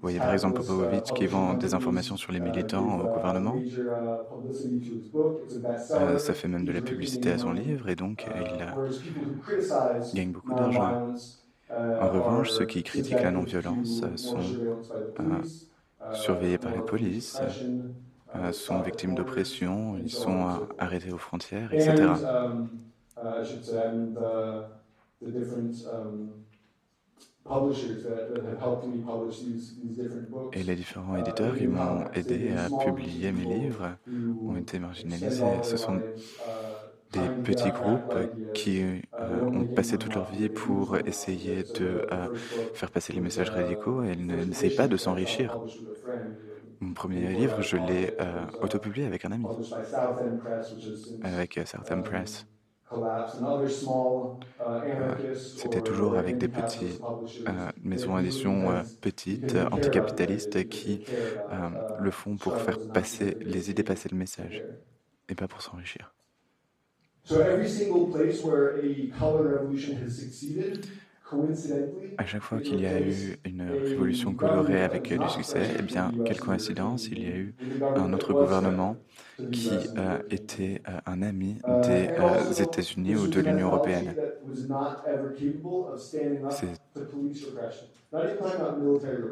[0.00, 3.66] Vous voyez par exemple Popovich qui vend des informations sur les militants au gouvernement.
[5.96, 8.64] Euh, ça fait même de la publicité à son livre et donc il
[10.12, 11.00] gagne beaucoup d'argent.
[11.98, 14.56] En revanche, ceux qui critiquent la non-violence sont
[16.10, 17.42] surveillés par la police,
[18.52, 22.24] sont victimes d'oppression, ils sont arrêtés aux frontières, etc.
[30.52, 33.96] Et les différents éditeurs qui m'ont aidé à publier mes livres
[34.48, 35.62] ont été marginalisés.
[35.62, 36.02] Ce sont
[37.12, 38.16] des petits groupes
[38.52, 38.80] qui
[39.20, 42.28] euh, ont passé toute leur vie pour essayer de euh,
[42.72, 45.60] faire passer les messages radicaux et n'essayent pas de s'enrichir.
[46.80, 49.52] Mon premier livre, je l'ai euh, autopublié avec un ami,
[51.20, 52.46] avec Southern Press.
[55.00, 55.14] Euh,
[55.54, 57.02] c'était toujours avec des petites
[57.48, 61.00] euh, maisons d'édition euh, petites, anticapitalistes, qui
[61.96, 64.66] le font pour faire passer les idées, passer le message,
[65.28, 66.12] et pas pour s'enrichir.
[72.18, 73.62] À chaque fois qu'il y a eu une
[73.94, 77.54] révolution colorée avec du succès, eh bien, quelle coïncidence, il y a eu
[77.94, 79.00] un autre gouvernement
[79.50, 84.16] qui euh, était euh, un ami des euh, États-Unis ou de l'Union européenne.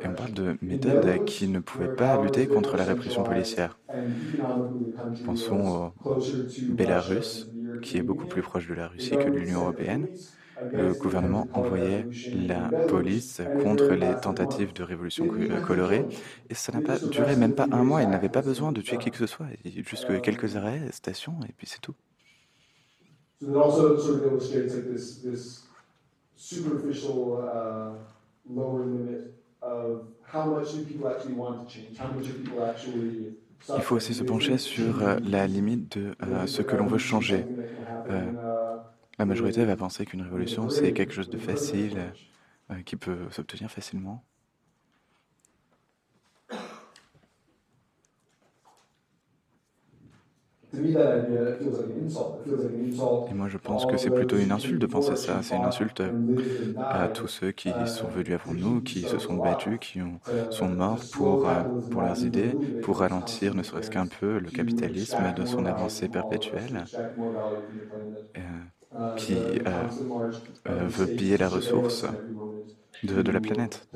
[0.00, 3.76] Et on parle de méthodes qui ne pouvaient pas lutter contre la répression policière.
[5.22, 5.94] Pensons au
[6.68, 10.10] Bélarus, qui est beaucoup plus proche de la Russie que de l'Union européenne
[10.72, 15.28] le gouvernement envoyait la police contre les tentatives de révolution
[15.62, 16.08] colorée.
[16.50, 18.02] Et ça n'a pas duré même pas un mois.
[18.02, 19.46] Il n'avait pas besoin de tuer qui que ce soit.
[19.64, 21.94] Juste quelques arrêts, stations, et puis c'est tout.
[33.74, 36.98] Il faut aussi se pencher sur euh, la limite de euh, ce que l'on veut
[36.98, 37.48] changer.
[39.18, 42.14] La majorité va penser qu'une révolution, c'est quelque chose de facile,
[42.70, 44.24] euh, qui peut s'obtenir facilement.
[53.26, 55.42] Et moi, je pense que c'est plutôt une insulte de penser ça.
[55.42, 56.02] C'est une insulte
[56.90, 60.68] à tous ceux qui sont venus avant nous, qui se sont battus, qui ont, sont
[60.68, 65.44] morts pour, euh, pour leurs idées, pour ralentir ne serait-ce qu'un peu le capitalisme de
[65.44, 66.88] son avancée perpétuelle,
[68.36, 68.64] euh,
[69.16, 72.04] qui euh, veut piller la ressource
[73.02, 73.86] de, de la planète.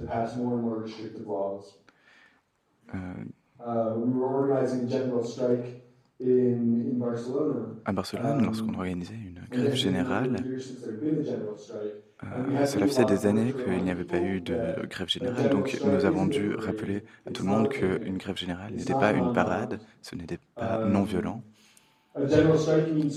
[7.85, 10.45] À Barcelone, lorsqu'on organisait une grève générale,
[12.25, 16.05] euh, cela faisait des années qu'il n'y avait pas eu de grève générale, donc nous
[16.05, 20.17] avons dû rappeler à tout le monde qu'une grève générale n'était pas une parade, ce
[20.17, 21.45] n'était pas non violent,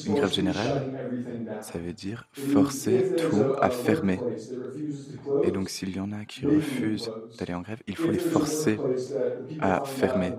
[0.06, 0.86] une grève générale,
[1.60, 4.24] ça veut dire forcer tout à fermer.
[5.42, 8.84] Et donc s'il y en a qui refusent d'aller en grève, il faut les forcer
[9.60, 10.38] à fermer.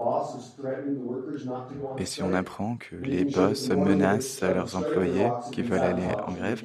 [1.97, 6.63] Et si on apprend que les boss menacent leurs employés qui veulent aller en grève,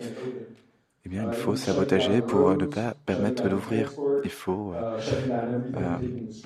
[1.06, 3.96] eh bien, il faut sabotager pour ne pas permettre d'ouvrir.
[4.24, 4.84] Il faut euh,
[5.78, 6.00] euh,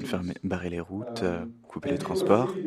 [0.04, 2.62] fermer, barrer les routes, euh, couper les transports.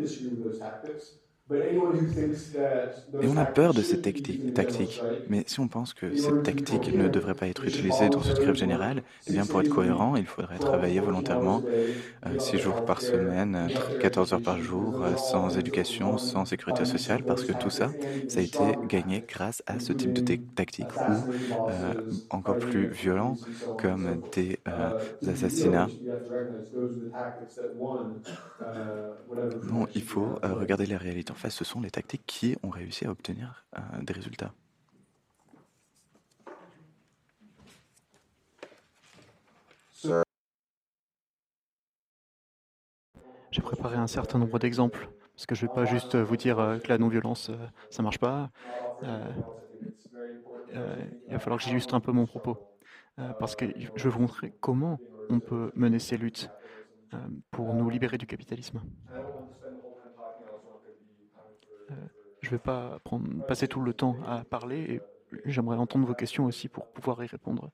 [3.21, 7.09] Et on a peur de ces tactiques, mais si on pense que cette tactique ne
[7.09, 10.59] devrait pas être utilisée dans cette grève générale, eh bien pour être cohérent, il faudrait
[10.59, 11.65] travailler volontairement
[12.39, 17.25] 6 euh, jours par semaine, 14 heures par jour, euh, sans éducation, sans sécurité sociale,
[17.25, 17.95] parce que tout ça,
[18.29, 20.21] ça a été gagné grâce à ce type de
[20.57, 21.27] tactique ou
[21.69, 21.95] euh,
[22.31, 23.41] encore plus violent,
[23.77, 24.61] comme des
[25.27, 25.93] assassinats.
[29.63, 33.07] Non, il faut regarder les réalités en face, ce sont les tactiques qui ont réussi
[33.07, 34.55] à obtenir euh, des résultats.
[43.51, 46.61] J'ai préparé un certain nombre d'exemples, parce que je ne vais pas juste vous dire
[46.61, 47.57] euh, que la non-violence, euh,
[47.91, 48.51] ça ne marche pas.
[49.03, 49.09] il
[51.31, 52.57] va falloir que j'illustre un peu mon propos,
[53.39, 53.67] parce que
[53.97, 56.49] je veux vous montrer comment on peut mener ces luttes
[57.51, 58.81] pour nous libérer du capitalisme.
[62.45, 65.01] Euh, je ne vais pas prendre, passer tout le temps à parler et
[65.45, 67.71] j'aimerais entendre vos questions aussi pour pouvoir y répondre.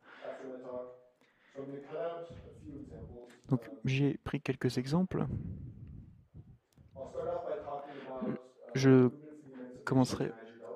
[3.48, 5.26] Donc j'ai pris quelques exemples.
[8.74, 9.10] Je
[9.84, 10.30] commencerai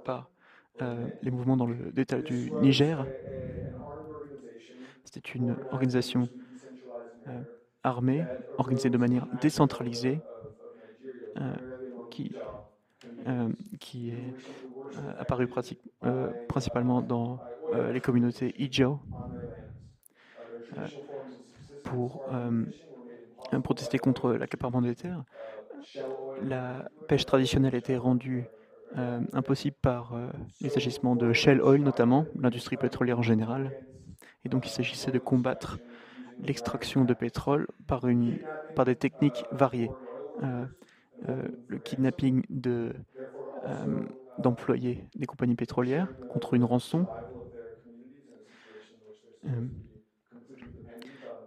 [0.04, 0.28] par
[0.82, 3.06] euh, les mouvements dans le détail du Niger.
[5.04, 6.28] C'était une organisation
[7.28, 7.40] euh,
[7.84, 8.24] armée
[8.58, 10.20] organisée de manière décentralisée
[12.10, 12.32] qui,
[13.80, 14.34] qui est
[15.18, 15.48] apparue
[16.48, 17.40] principalement dans
[17.92, 19.00] les communautés Ijo
[21.84, 22.28] pour
[23.62, 25.24] protester contre l'accaparement des terres.
[26.42, 28.44] La pêche traditionnelle été rendue
[28.96, 30.28] euh, impossible par euh,
[30.60, 33.72] les agissements de Shell Oil notamment, l'industrie pétrolière en général.
[34.44, 35.78] Et donc il s'agissait de combattre
[36.40, 39.90] l'extraction de pétrole par, des techniques variées.
[40.42, 40.66] Euh,
[41.68, 42.92] le kidnapping de,
[44.38, 47.06] d'employés des compagnies pétrolières contre une rançon.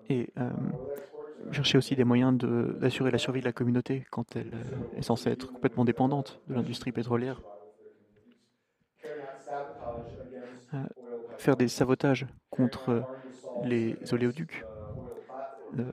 [0.10, 0.32] et
[1.52, 5.30] chercher aussi des moyens d'assurer la survie de la communauté quand elle euh, est censée
[5.30, 7.42] être complètement dépendante de l'industrie pétrolière.
[10.74, 10.84] Euh,
[11.38, 13.04] faire des sabotages contre
[13.64, 14.66] les oléoducs,
[15.78, 15.92] euh,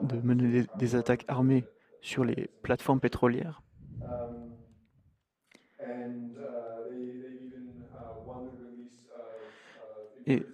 [0.00, 1.64] de mener des, attaques armées
[2.00, 3.62] sur les plateformes pétrolières.
[10.30, 10.46] Et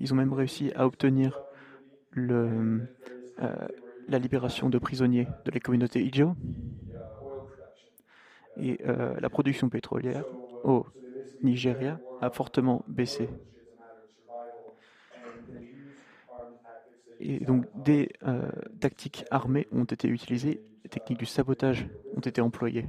[0.00, 1.40] ils ont même réussi à obtenir
[2.16, 2.78] euh,
[4.08, 6.34] la libération de prisonniers de la communauté Ijo
[8.56, 10.24] et euh, la production pétrolière
[10.64, 10.86] au
[11.42, 13.28] Nigeria a fortement baissé.
[17.20, 18.48] Et donc des euh,
[18.80, 22.86] tactiques armées ont été utilisées, les techniques du sabotage ont été employées.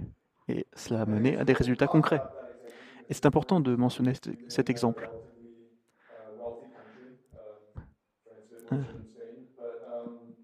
[0.48, 2.22] Et cela a mené à des résultats concrets.
[3.10, 4.14] Et c'est important de mentionner
[4.48, 5.10] cet exemple.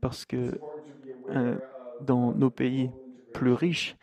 [0.02, 0.52] Parce que
[1.30, 1.58] euh,
[2.00, 2.92] dans nos pays
[3.34, 3.98] plus riches,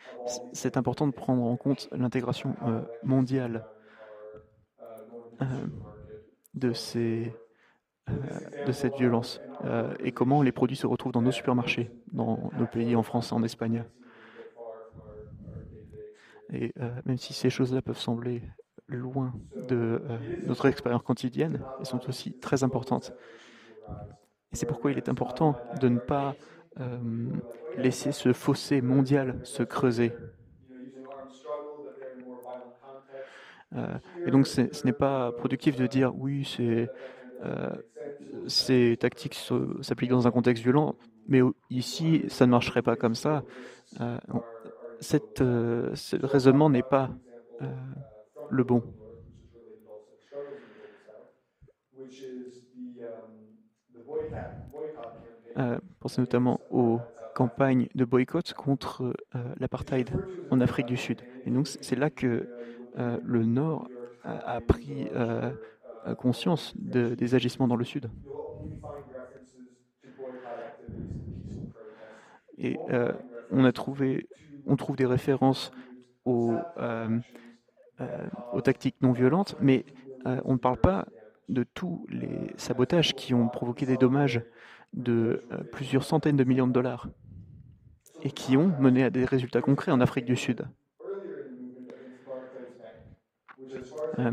[0.51, 3.65] c'est important de prendre en compte l'intégration euh, mondiale
[5.41, 5.45] euh,
[6.55, 6.73] de,
[8.67, 9.41] de cette violence
[10.03, 13.41] et comment les produits se retrouvent dans nos supermarchés, dans nos pays, en France, en
[13.43, 13.85] Espagne.
[16.51, 16.73] Et
[17.05, 18.43] même si ces choses-là peuvent sembler
[18.89, 19.33] loin
[19.69, 20.01] de
[20.45, 23.13] notre expérience quotidienne, elles sont aussi très importantes.
[24.53, 26.35] C'est pourquoi il est important de ne pas
[26.79, 26.97] euh,
[27.77, 30.13] laisser ce fossé mondial se creuser.
[33.75, 37.69] Euh, et donc ce n'est pas productif de dire oui, euh,
[38.47, 39.39] ces tactiques
[39.81, 40.95] s'appliquent dans un contexte violent,
[41.27, 43.43] mais ici, ça ne marcherait pas comme ça.
[44.99, 47.09] Ce raisonnement n'est pas
[48.49, 48.83] le bon.
[55.57, 56.99] Euh, pensez notamment aux
[57.35, 60.09] campagnes de boycott contre euh, l'apartheid
[60.49, 61.21] en Afrique du Sud.
[61.45, 62.49] Et donc c'est là que
[62.97, 63.87] euh, le Nord
[64.23, 65.09] a, pris
[66.17, 68.09] conscience des agissements dans le Sud.
[72.57, 72.77] Et
[73.51, 74.29] on a trouvé,
[74.65, 75.71] on trouve des références
[76.23, 76.55] aux,
[78.53, 79.83] aux tactiques non violentes, mais
[80.23, 81.05] on ne parle pas
[81.49, 84.41] de tous les sabotages qui ont provoqué des dommages
[84.93, 87.07] de euh, plusieurs centaines de millions de dollars
[88.21, 90.65] et qui ont mené à des résultats concrets en Afrique du Sud.
[94.19, 94.31] Euh,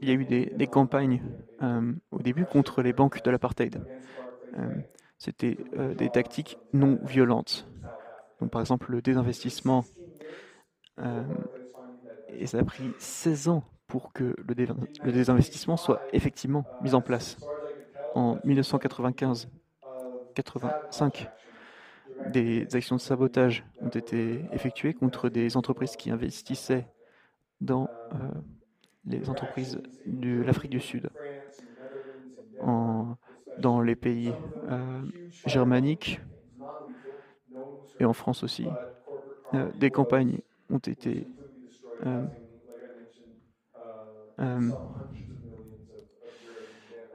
[0.00, 1.22] il y a eu des, campagnes
[1.62, 3.82] euh, au début contre les banques de l'apartheid.
[5.18, 5.56] C'était
[5.96, 7.68] des tactiques non violentes.
[8.50, 9.84] Par exemple, le désinvestissement.
[12.28, 17.36] et ça a pris 16 ans pour que le, désinvestissement soit effectivement mis en place.
[18.14, 19.48] En 1995,
[20.34, 21.30] 85
[22.30, 26.86] des actions de sabotage ont été effectuées contre des entreprises qui investissaient
[27.60, 28.16] dans euh,
[29.04, 31.10] les entreprises de l'Afrique du Sud,
[33.58, 34.32] dans les pays
[34.68, 35.02] euh,
[35.46, 36.20] germaniques
[37.98, 38.66] et en France aussi.
[39.54, 41.26] Euh, des campagnes ont été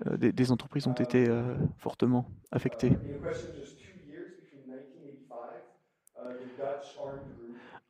[0.06, 2.94] euh, euh, des, entreprises ont été euh, fortement affectées.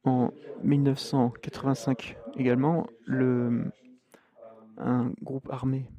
[0.04, 0.32] En
[0.64, 3.72] 1985 également, le,
[4.78, 5.90] un groupe armé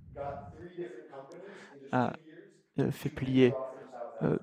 [1.93, 2.15] a
[2.91, 3.53] fait plier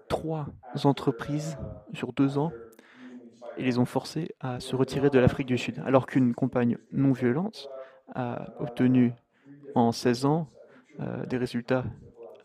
[0.08, 0.48] trois
[0.84, 1.58] entreprises
[1.94, 2.52] sur deux ans
[3.58, 7.12] et les ont forcés à se retirer de l'Afrique du Sud, alors qu'une campagne non
[7.12, 7.70] violente
[8.14, 9.14] a obtenu
[9.74, 10.48] en 16 ans
[11.00, 11.86] euh, des résultats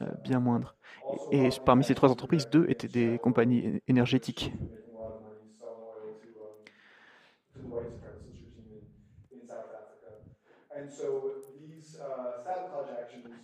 [0.03, 0.77] euh, bien moindres.
[1.31, 4.53] Et, parmi ces trois entreprises, deux étaient des compagnies énergétiques.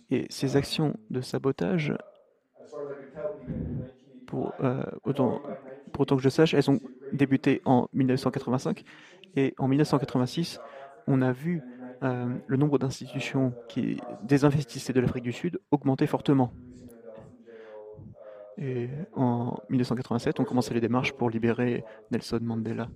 [0.09, 1.93] Et ces actions de sabotage
[5.03, 5.41] autant,
[5.91, 6.79] pour autant que je sache, elles ont
[7.11, 8.83] débuté en 1985
[9.35, 10.59] et en 1986,
[11.07, 11.61] on a vu
[12.01, 16.53] le nombre d'institutions qui désinvestissaient de l'Afrique du Sud augmenter fortement.
[18.57, 22.89] Et en 1987, on commençait les démarches pour libérer Nelson Mandela.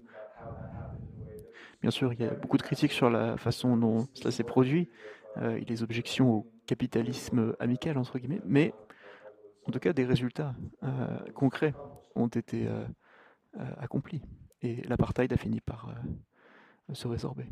[1.81, 4.89] Bien sûr, il y a beaucoup de critiques sur la façon dont cela s'est produit,
[5.37, 8.73] euh, et les objections au capitalisme amical, entre guillemets, mais
[9.67, 11.73] en tout cas, des résultats euh, concrets
[12.15, 12.85] ont été euh,
[13.77, 14.21] accomplis.
[14.61, 15.93] Et l'apartheid a fini par
[16.93, 17.45] se résorber.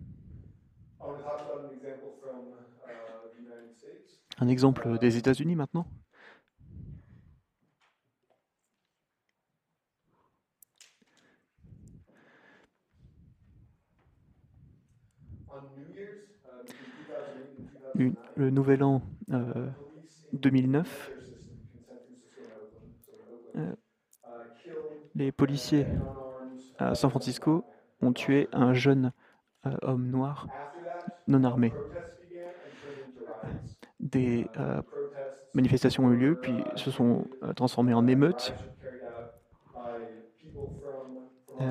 [4.39, 5.85] Un exemple des États-Unis maintenant?
[18.35, 19.01] Le nouvel an
[20.31, 21.11] 2009,
[23.55, 23.75] euh, euh,
[25.15, 25.85] les policiers
[26.77, 27.67] à San Francisco
[28.01, 29.11] ont tué un jeune
[29.65, 30.47] euh, homme noir
[31.27, 31.73] non armé.
[34.12, 34.51] Des
[35.53, 38.53] manifestations ont eu lieu, puis se sont transformées en émeutes.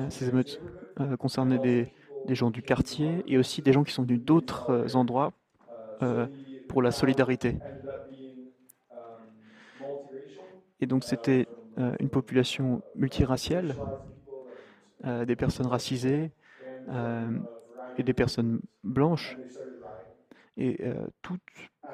[0.09, 0.59] ces émeutes
[1.19, 1.91] concernaient des,
[2.29, 5.33] gens du quartier et aussi des gens qui sont venus d'autres endroits
[6.01, 6.27] euh,
[6.67, 7.57] pour la solidarité.
[10.79, 13.75] Et donc c'était euh, une population multiraciale,
[15.05, 16.31] euh, des personnes racisées
[17.97, 19.39] et des personnes blanches.
[20.59, 20.77] Et
[21.23, 21.41] toutes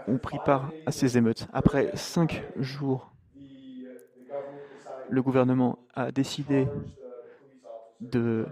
[0.07, 1.47] ont pris part à ces émeutes.
[1.53, 3.13] Après cinq jours,
[5.07, 6.68] le gouvernement a décidé
[7.99, 8.47] de,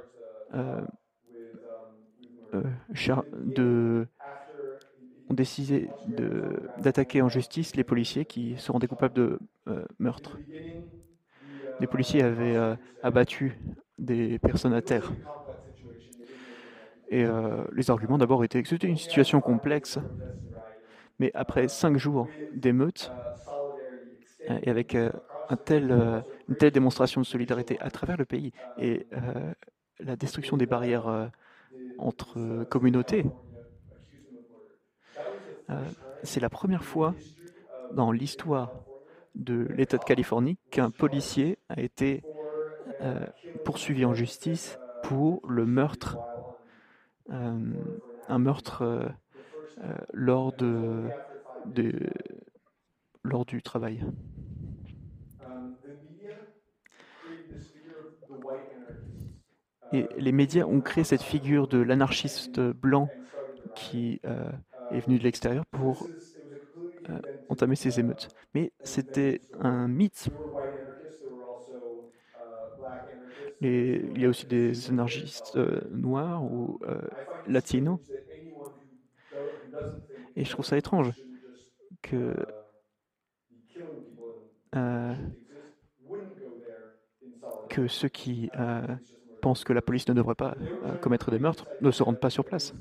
[3.34, 4.08] de
[5.30, 5.90] ont décidé
[6.76, 10.40] d'attaquer en justice les policiers qui se rendaient coupables de euh, meurtre.
[11.80, 13.58] Les policiers avaient euh, abattu
[13.98, 15.12] des personnes à terre.
[17.14, 20.00] Et euh, les arguments d'abord étaient que c'était une situation complexe,
[21.20, 23.12] mais après cinq jours d'émeutes,
[24.64, 24.98] et avec
[25.64, 29.08] tel, une telle démonstration de solidarité à travers le pays et
[30.00, 31.30] la destruction des barrières
[31.98, 33.26] entre communautés,
[35.70, 35.84] euh,
[36.24, 37.16] c'est la première fois
[37.94, 38.74] dans l'histoire
[39.36, 42.24] de l'État de Californie qu'un policier a été
[43.02, 43.26] euh,
[43.66, 46.33] poursuivi en justice pour le meurtre, euh,
[47.30, 49.14] un meurtre
[50.14, 51.12] lors, de,
[53.24, 54.02] lors du travail.
[59.92, 63.14] Et les médias ont créé cette figure de l'anarchiste blanc
[63.76, 64.22] qui
[64.90, 66.10] est venu de l'extérieur pour
[67.10, 67.20] euh,
[67.50, 68.30] entamer ces émeutes.
[68.54, 70.30] Mais c'était un mythe.
[73.64, 77.02] Il y a aussi des anarchistes euh, noirs ou euh,
[77.46, 78.00] latinos.
[80.36, 81.12] Et je trouve ça étrange
[82.02, 82.36] que
[87.70, 88.52] que ceux qui
[89.42, 90.56] pensent que la police ne devrait pas
[91.02, 92.74] commettre des meurtres ne se rendent pas sur place.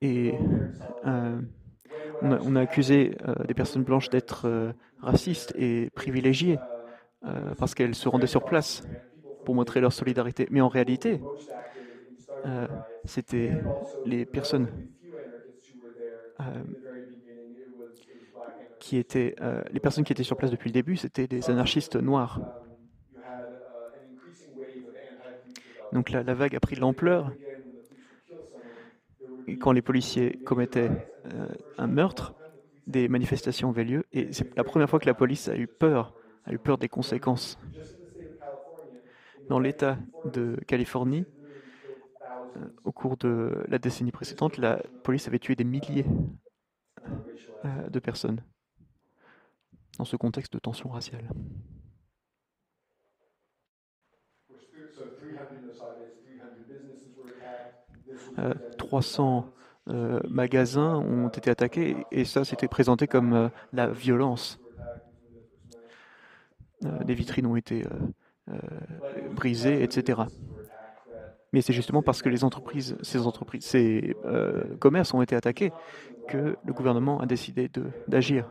[0.00, 0.38] Et
[2.22, 6.58] euh, on, a, accusé euh, des personnes blanches d'être euh, racistes et privilégiées
[7.58, 8.82] parce qu'elles se rendaient sur place
[9.44, 10.48] pour montrer leur solidarité.
[10.50, 11.20] Mais en réalité,
[13.04, 13.52] c'était
[14.06, 14.68] les personnes
[18.78, 19.36] qui étaient
[19.70, 22.40] les personnes qui étaient sur place depuis le début, c'était des anarchistes noirs.
[25.92, 27.30] Donc la, la vague a pris de l'ampleur
[29.58, 31.09] quand les policiers commettaient euh,
[31.78, 32.34] un meurtre,
[32.86, 36.14] des manifestations avaient lieu et c'est la première fois que la police a eu peur,
[36.44, 37.58] a eu peur des conséquences.
[39.48, 41.26] Dans l'État de Californie,
[42.56, 46.06] euh, au cours de la décennie précédente, la police avait tué des milliers
[47.64, 48.42] euh, de personnes
[49.98, 51.28] dans ce contexte de tension raciale.
[58.78, 59.52] 300
[59.90, 64.58] euh, euh, magasins ont été attaqués et ça s'était présenté comme euh, la violence.
[67.04, 67.84] des vitrines ont été
[69.32, 70.22] brisées, etc.
[71.52, 74.16] Mais c'est justement parce que les entreprises, ces entreprises, ces
[74.78, 75.72] commerces ont été attaqués
[76.26, 77.70] que le gouvernement a décidé
[78.08, 78.50] d'agir.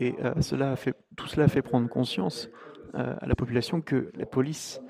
[0.00, 0.14] Et
[0.76, 2.48] fait, tout cela fait prendre conscience
[2.96, 4.80] euh, à la population que la police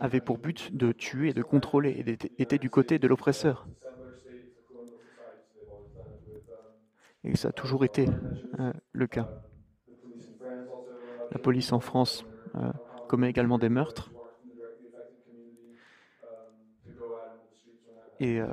[0.00, 3.68] avait pour but de tuer, de contrôler, et était du côté de l'oppresseur.
[7.22, 8.08] Et ça a toujours été
[8.58, 9.28] euh, le cas.
[11.30, 12.24] La police en France
[12.54, 12.72] euh,
[13.08, 14.10] commet également des meurtres.
[18.20, 18.48] Et euh,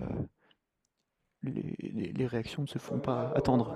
[1.43, 3.75] les, les, réactions ne se font pas attendre.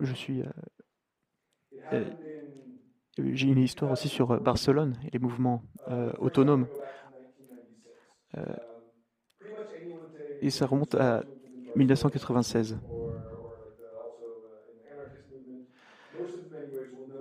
[0.00, 0.42] Je suis.
[3.18, 5.62] J'ai une histoire aussi sur Barcelone et les mouvements
[6.18, 6.66] autonomes
[8.36, 8.56] euh,
[10.40, 11.24] et ça remonte à
[11.74, 12.78] 1996.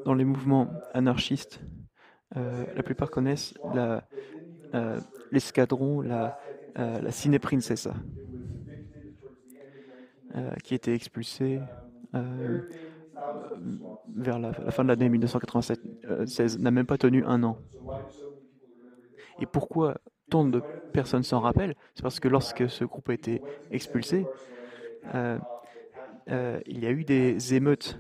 [0.06, 1.60] Dans les mouvements anarchistes,
[2.38, 3.54] euh, la plupart connaissent
[4.74, 5.02] euh,
[5.32, 6.40] l'escadron, la,
[6.76, 7.94] la Cine Princesa,
[10.64, 10.94] qui était
[12.14, 12.68] expulsé
[14.16, 17.58] vers la, fin de l'année 1996, n'a même pas tenu un an.
[19.40, 19.96] Et pourquoi
[20.30, 20.62] tant de
[20.94, 23.42] personnes s'en rappellent, c'est parce que lorsque ce groupe a été
[23.72, 24.28] expulsé,
[25.16, 25.40] euh,
[26.30, 28.00] euh, il y a eu des émeutes,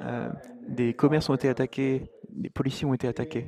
[0.00, 0.30] euh,
[0.68, 3.46] des commerces ont été attaqués, des policiers ont été attaqués.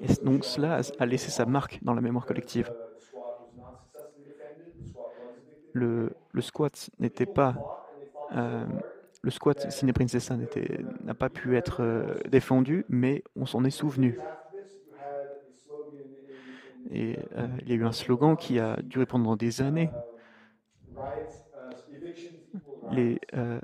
[0.00, 2.72] Et donc cela a laissé sa marque dans la mémoire collective.
[5.72, 7.87] Le, le squat n'était pas...
[8.30, 10.36] le squat Cine Princessa
[11.04, 14.18] n'a pas pu être défendu, mais on s'en est souvenu.
[16.90, 19.90] Et euh, il y a eu un slogan qui a duré pendant des années.
[22.90, 23.60] Les euh,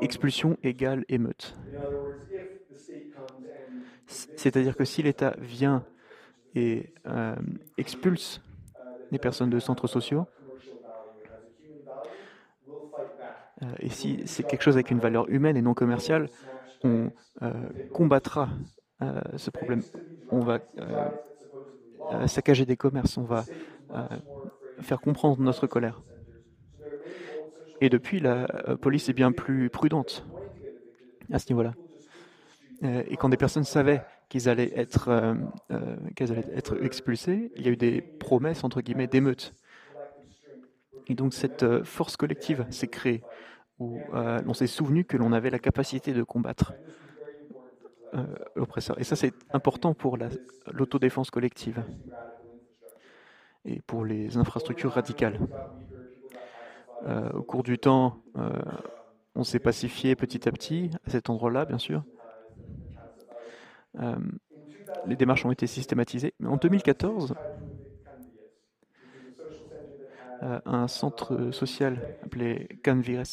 [0.00, 1.54] expulsions égale émeute.
[4.06, 5.84] C'est-à-dire que si l'État vient
[6.54, 7.36] et euh,
[7.76, 8.40] expulse
[9.10, 10.26] les personnes de centres sociaux,
[13.80, 16.28] et si c'est quelque chose avec une valeur humaine et non commerciale,
[16.84, 17.10] on
[17.92, 18.48] combattra
[19.36, 19.82] ce problème.
[20.30, 20.60] On va
[22.10, 23.44] euh, saccager des commerces, on va
[23.94, 24.06] euh,
[24.80, 26.00] faire comprendre notre colère.
[27.80, 30.26] Et depuis, la euh, police est bien plus prudente
[31.30, 31.74] à ce niveau-là.
[32.82, 35.36] Et quand des personnes savaient qu'ils allaient être,
[36.14, 39.52] qu'elles allaient être expulsées, il y a eu des promesses entre guillemets d'émeutes.
[41.08, 43.22] Et donc cette force collective s'est créée
[43.78, 46.74] où on s'est souvenu que l'on avait la capacité de combattre
[48.56, 48.96] l'oppresseur.
[48.96, 50.18] Euh, et ça, c'est important pour
[50.72, 51.82] l'autodéfense collective
[53.64, 55.38] et pour les infrastructures radicales.
[57.06, 58.50] Euh, au cours du temps, euh,
[59.34, 62.02] on s'est pacifié petit à petit à cet endroit-là, bien sûr.
[65.06, 66.34] les démarches ont été systématisées.
[66.38, 67.34] Mais en 2014,
[70.40, 73.24] un centre social appelé Canvires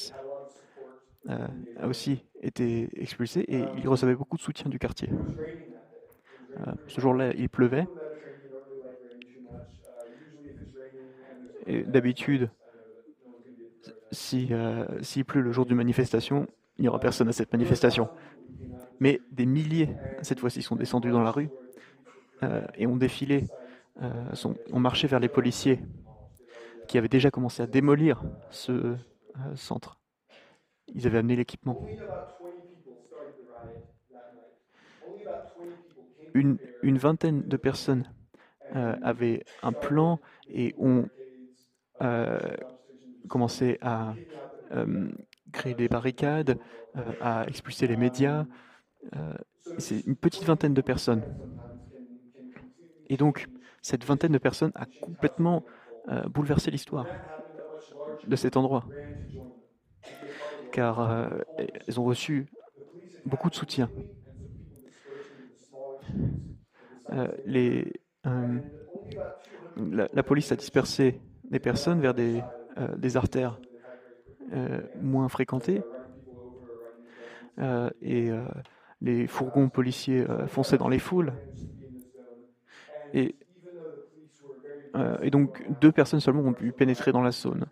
[1.28, 1.48] euh,
[1.80, 5.10] a aussi été expulsé et il recevait beaucoup de soutien du quartier.
[5.10, 7.88] Euh, ce jour-là, il pleuvait.
[11.88, 12.52] D'habitude,
[14.12, 16.46] si, euh, s'il pleut le jour d'une manifestation,
[16.78, 18.08] il n'y aura personne à cette manifestation.
[19.00, 19.90] Mais des milliers,
[20.22, 21.50] cette fois-ci, sont descendus dans la rue
[22.78, 23.46] et ont défilé,
[24.72, 25.80] ont marché vers les policiers
[26.88, 28.96] qui avaient déjà commencé à démolir ce
[29.56, 30.00] centre.
[30.94, 31.86] Ils avaient amené l'équipement.
[36.34, 38.10] Une, une, vingtaine de personnes
[38.76, 40.20] euh, avaient un plan
[40.50, 41.08] et ont
[42.02, 42.38] euh,
[43.30, 44.16] commencé à
[44.72, 45.10] euh,
[45.54, 46.60] créer des barricades,
[47.22, 48.46] à expulser les médias.
[49.78, 51.24] C'est une petite vingtaine de personnes.
[53.08, 53.48] Et donc,
[53.82, 55.64] cette vingtaine de personnes a complètement
[56.30, 57.08] bouleversé l'histoire
[58.28, 58.86] de cet endroit
[60.76, 61.30] car euh,
[61.88, 62.48] elles ont reçu
[63.26, 63.90] beaucoup de soutien.
[67.14, 67.30] Euh,
[68.26, 68.60] euh,
[69.78, 72.44] la, police a dispersé des personnes vers des,
[73.16, 73.62] artères
[75.02, 75.82] moins fréquentées
[78.02, 78.32] et
[79.00, 81.34] les fourgons policiers fonçaient dans les foules.
[85.22, 87.66] Et donc deux personnes seulement ont pu pénétrer dans la zone.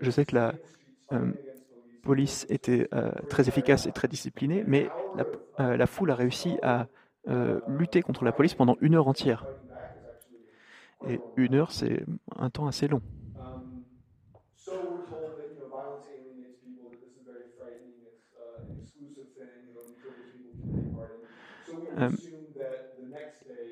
[0.00, 0.54] Je, sais que la
[1.12, 1.32] euh,
[2.02, 5.24] police était euh, très efficace et très disciplinée, mais la,
[5.60, 6.88] euh, la foule a réussi à
[7.66, 9.46] lutter contre la police pendant une heure entière.
[11.02, 12.04] Et une heure, c'est
[12.36, 13.02] un temps assez long.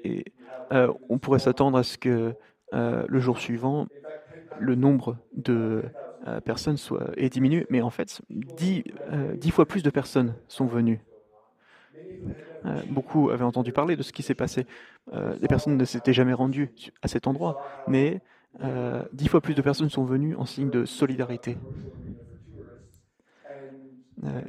[0.06, 0.24] Et
[1.08, 2.34] on pourrait s'attendre à ce que
[2.72, 3.88] le jour suivant,
[4.56, 5.84] le nombre de
[6.44, 8.84] personnes soit, diminué, mais en fait, dix,
[9.34, 11.00] dix fois plus de personnes sont venues.
[12.88, 14.66] beaucoup avaient entendu parler de ce qui s'est passé.
[15.12, 18.20] des personnes ne s'étaient jamais rendues à cet endroit, mais
[19.12, 21.58] dix fois plus de personnes sont venues en signe de solidarité.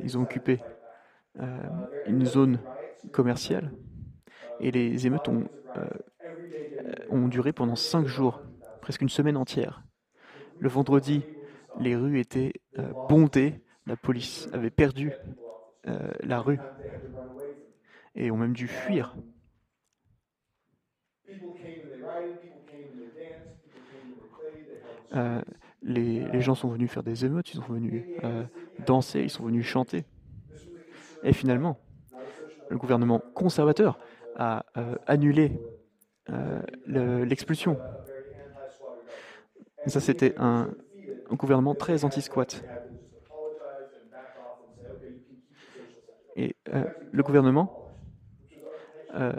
[0.03, 0.61] ils ont occupé
[2.05, 2.59] une zone
[3.11, 3.71] commerciale
[4.59, 5.47] et les émeutes ont,
[7.09, 8.41] ont duré pendant cinq jours,
[8.81, 9.83] presque une semaine entière.
[10.59, 11.27] Le vendredi,
[11.75, 15.15] les rues étaient euh, bondées, la police avait perdu
[15.87, 16.59] euh, la rue
[18.15, 19.15] et ont même dû fuir.
[25.13, 25.41] Euh,
[25.83, 28.03] les, gens sont venus faire des émeutes, ils sont venus
[28.79, 30.05] danser, ils sont venus chanter.
[31.23, 31.79] Et finalement,
[32.69, 33.99] le gouvernement conservateur
[34.37, 34.63] a
[35.05, 35.51] annulé
[36.87, 37.77] l'expulsion.
[39.87, 40.69] Ça, c'était un,
[41.29, 42.63] un gouvernement très anti-squat.
[46.35, 47.91] Et euh, le gouvernement
[49.15, 49.33] euh,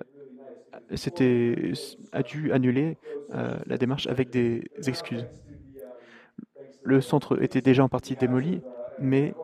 [2.12, 2.96] a dû annuler
[3.34, 5.24] euh, la démarche avec des excuses.
[6.82, 8.60] Le centre était déjà en partie démoli,
[8.98, 9.34] mais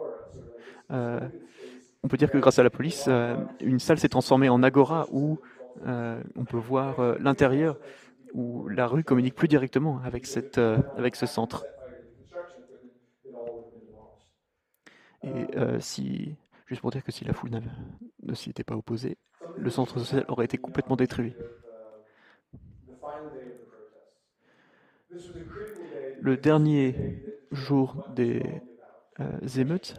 [2.05, 3.09] on peut dire que grâce à la police,
[3.61, 5.41] une salle s'est transformée en agora où
[5.85, 7.79] on peut voir l'intérieur,
[8.35, 11.65] où la rue communique plus directement avec, ce centre.
[15.23, 16.37] Et euh, si,
[16.67, 17.51] juste pour dire que si la foule
[18.23, 19.17] ne s'y était pas opposée,
[19.57, 21.35] le centre social aurait été complètement détruit.
[26.21, 28.43] Le dernier jour des
[29.21, 29.95] euh, émeutes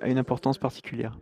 [0.00, 1.18] a une importance particulière.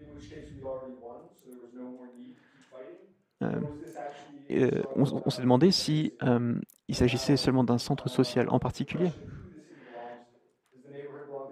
[3.43, 6.15] Euh, on, s'est demandé si
[6.89, 9.13] il s'agissait seulement d'un centre social en particulier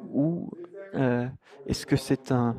[0.00, 0.50] ou
[0.94, 1.28] euh,
[1.66, 2.56] est-ce que c'est un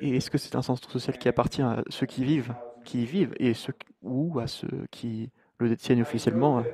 [0.00, 3.34] est-ce que c'est un centre social qui appartient à ceux qui vivent, qui y vivent,
[3.38, 6.64] et ceux ou à ceux qui le détiennent officiellement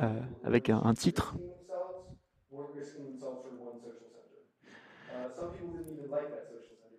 [0.00, 1.36] euh, avec un, titre?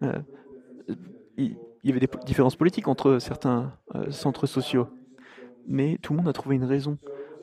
[0.03, 0.19] Euh,
[1.38, 3.73] Il y avait des différences politiques entre certains
[4.09, 4.88] centres sociaux,
[5.67, 6.97] mais tout le monde a trouvé une raison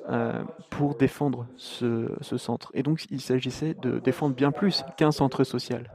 [0.08, 2.72] euh, pour défendre ce, centre.
[2.74, 5.92] Et donc, il s'agissait de défendre bien plus qu'un centre social.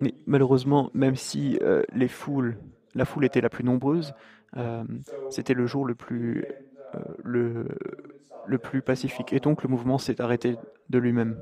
[0.00, 2.58] Mais malheureusement, même si euh, les foules,
[2.94, 4.12] la foule était la plus nombreuse,
[4.56, 4.84] euh,
[5.30, 6.44] c'était le jour le plus,
[7.22, 7.66] le,
[8.46, 9.32] le plus pacifique.
[9.32, 10.56] Et donc, le mouvement s'est arrêté
[10.90, 11.38] de lui-même.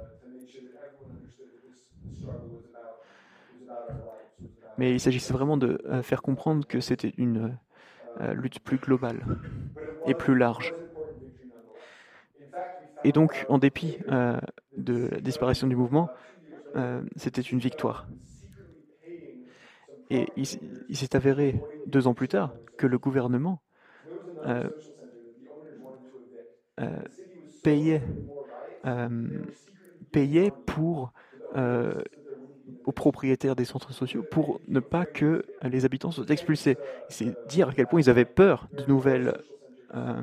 [4.78, 7.57] Mais il s'agissait vraiment de faire comprendre que c'était une
[8.20, 9.24] euh, lutte plus globale
[10.07, 10.74] et plus large.
[13.05, 14.38] Et donc, en dépit euh,
[14.76, 16.11] de la disparition du mouvement,
[16.76, 18.07] euh, c'était une victoire.
[20.11, 23.62] Et il, s'est avéré deux ans plus tard que le gouvernement
[27.62, 28.02] payait,
[30.12, 31.12] payait pour
[32.84, 36.78] aux propriétaires des centres sociaux pour ne pas que les habitants soient expulsés.
[37.08, 39.38] C'est dire à quel point ils avaient peur de nouvelles,
[39.94, 40.22] euh,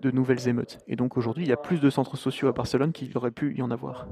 [0.00, 0.78] de nouvelles émeutes.
[0.86, 3.54] Et donc aujourd'hui, il y a plus de centres sociaux à Barcelone qu'il aurait pu
[3.54, 4.06] y en avoir.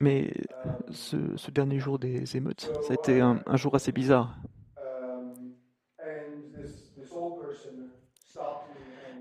[0.00, 0.30] Mais
[0.90, 4.36] ce, dernier jour des émeutes, ça a été un jour assez bizarre.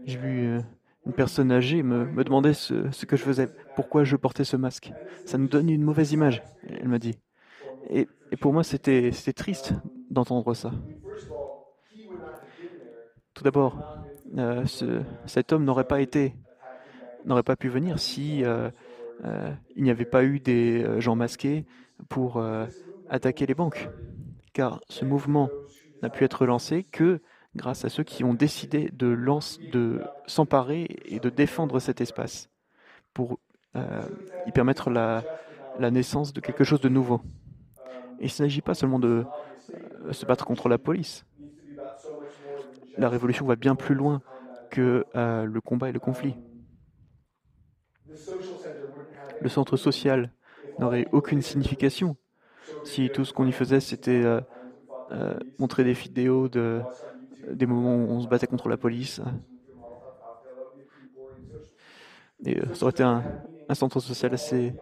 [0.05, 0.61] J'ai vu euh,
[1.07, 4.91] une personne âgée me, demander ce, que je faisais, pourquoi je portais ce masque.
[5.26, 7.18] Ça nous donne une mauvaise image, elle m'a dit.
[7.89, 8.07] Et,
[8.39, 9.74] pour moi, c'était triste
[10.11, 10.72] d'entendre ça.
[13.34, 14.03] Tout d'abord,
[14.38, 14.63] euh,
[15.26, 16.36] cet homme n'aurait pas été,
[17.26, 18.70] n'aurait pas pu venir si euh,
[19.24, 21.66] il n'y avait pas eu des gens masqués
[22.09, 22.43] pour
[23.09, 23.89] attaquer les banques.
[24.53, 25.49] Car ce mouvement
[26.01, 27.22] n'a pu être lancé que
[27.55, 32.49] grâce à ceux qui ont décidé de, s'emparer et de défendre cet espace
[33.13, 33.39] pour
[33.76, 34.01] euh,
[34.45, 35.24] y permettre la,
[35.80, 37.22] naissance de quelque chose de nouveau.
[38.20, 39.26] Il ne s'agit pas seulement de
[40.05, 41.26] euh, se battre contre la police.
[42.97, 44.22] La révolution va bien plus loin
[44.70, 46.36] que euh, le combat et le conflit.
[49.41, 50.32] Le centre social
[50.80, 52.16] n'aurait aucune signification
[52.84, 54.24] si tout ce qu'on y faisait c'était
[55.60, 56.82] montrer des vidéos de,
[57.51, 59.22] des moments où on se battait contre la police.
[62.45, 63.24] Et euh, ça aurait été un,
[63.74, 64.74] centre social assez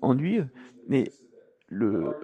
[0.00, 0.48] ennuyeux.
[0.88, 1.10] Mais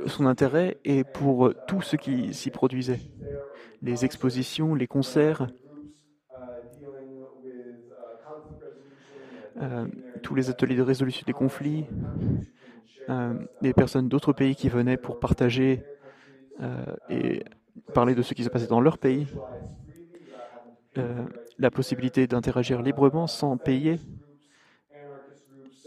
[0.07, 3.01] son intérêt est pour tout ce qui s'y produisait.
[3.82, 5.49] Les expositions, les concerts,
[9.61, 9.86] euh,
[10.22, 11.86] tous les ateliers de résolution des conflits,
[13.09, 15.84] euh, des personnes d'autres pays qui venaient pour partager
[16.61, 17.44] euh, et
[17.94, 19.26] parler de ce qui se passait dans leur pays,
[21.59, 23.98] la possibilité d'interagir librement sans payer,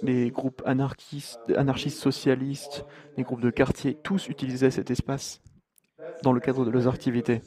[0.02, 2.86] les groupes anarchistes, anarchistes socialistes,
[3.18, 5.42] les groupes de quartier, tous utilisaient cet espace
[6.24, 7.42] dans le cadre de leurs activités.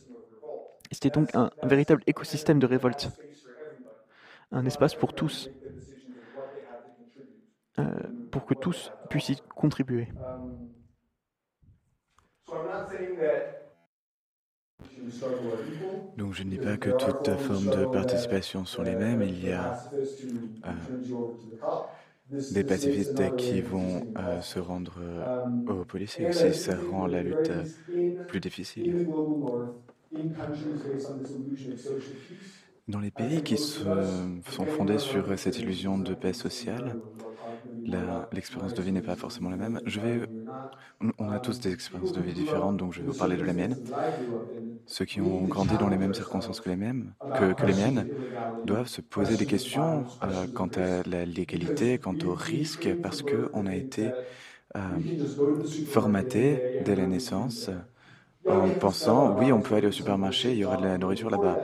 [0.90, 3.10] C'était donc un, véritable écosystème de révolte,
[4.52, 5.67] un espace pour tous, euh,
[8.30, 10.08] pour que tous puissent y contribuer.
[16.16, 19.22] Donc je ne dis pas que toutes formes de participation sont les mêmes.
[19.22, 19.78] Il y a
[20.66, 20.72] euh,
[22.50, 25.26] des pacifistes qui vont euh, se rendre euh,
[25.66, 26.52] aux policiers aussi.
[26.54, 27.52] Ça rend la lutte
[28.26, 28.98] plus difficile.
[32.88, 36.96] Dans les pays qui se, sont fondés sur cette illusion de paix sociale,
[37.84, 39.80] l'expérience de vie n'est pas forcément la même.
[39.86, 40.28] Je vais,
[41.18, 43.54] on a tous des expériences de vie différentes, donc je vais vous parler de la
[43.54, 43.78] mienne.
[44.86, 46.92] Ceux qui ont grandi dans les mêmes circonstances que les,
[47.32, 48.06] que, les miennes
[48.64, 53.66] doivent se poser des questions euh, quant à la légalité, quant au risque, parce qu'on
[53.66, 54.16] a été
[54.76, 55.00] euh,
[55.84, 57.70] formaté dès la naissance
[58.46, 61.62] en pensant, oui, on peut aller au supermarché, il y aura de la nourriture là-bas.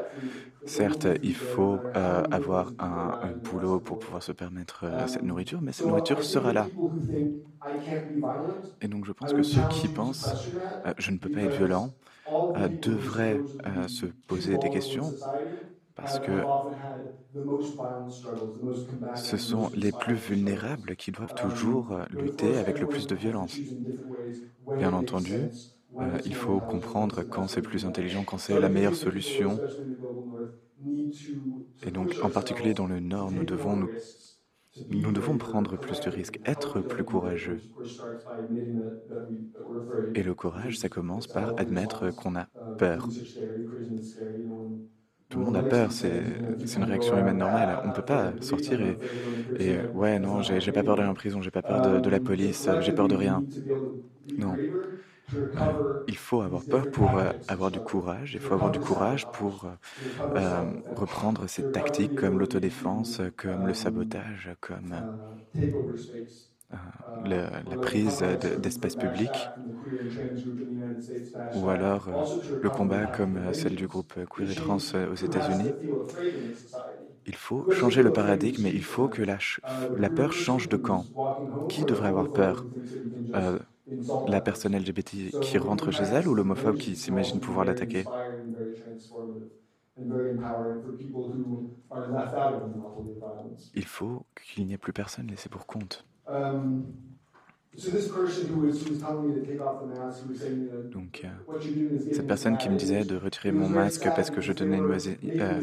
[0.67, 5.73] Certes, il faut euh, avoir un, boulot pour pouvoir se permettre euh, cette nourriture, mais
[5.73, 6.71] cette nourriture sera là.
[8.81, 10.37] Et donc je pense que ceux qui pensent
[10.87, 11.95] euh, je ne peux pas être violent
[12.83, 13.45] devraient
[13.89, 15.17] se poser des questions
[15.95, 16.49] parce que
[19.15, 23.65] ce sont les plus vulnérables qui doivent toujours lutter avec le plus de violence.
[24.79, 25.51] Bien entendu,
[26.25, 29.61] il faut comprendre quand c'est plus intelligent, quand c'est la meilleure solution
[31.83, 33.89] et donc, en particulier dans le Nord, nous devons, nous,
[34.91, 37.63] nous devons prendre plus de risques, être plus courageux.
[40.15, 43.15] Et le courage, ça commence par admettre qu'on a peur.
[45.29, 46.23] Tout le monde a peur, c'est
[46.77, 47.79] une réaction humaine normale.
[47.83, 48.99] On ne peut pas sortir et,
[49.59, 52.21] et ouais, non, j'ai pas peur d'aller en prison, j'ai pas peur de, de la
[52.21, 53.45] police, j'ai peur de rien.
[54.39, 54.61] Non.
[55.57, 55.73] Euh,
[56.07, 58.35] il faut avoir peur pour euh, avoir du courage.
[58.35, 59.67] Il faut avoir du courage pour
[60.37, 65.05] euh, reprendre ces tactiques comme l'autodéfense, comme le sabotage, comme
[67.21, 69.53] la prise d'espace public,
[71.55, 72.11] ou alors
[72.61, 74.77] le combat comme celle du groupe Queer et Trans
[75.11, 75.75] aux États-Unis.
[77.27, 79.39] Il faut changer le paradigme et il faut que la,
[79.93, 81.09] la peur change de camp.
[81.69, 82.67] Qui devrait avoir peur
[84.27, 88.09] la personne LGBT qui rentre chez elle ou l'homophobe qui s'imagine pouvoir l'attaquer
[93.75, 96.07] Il faut qu'il n'y ait plus personne laissé pour compte.
[100.93, 101.27] Donc,
[102.11, 105.17] cette personne qui me disait de retirer mon masque parce que je donnais une mauvaise
[105.41, 105.63] euh,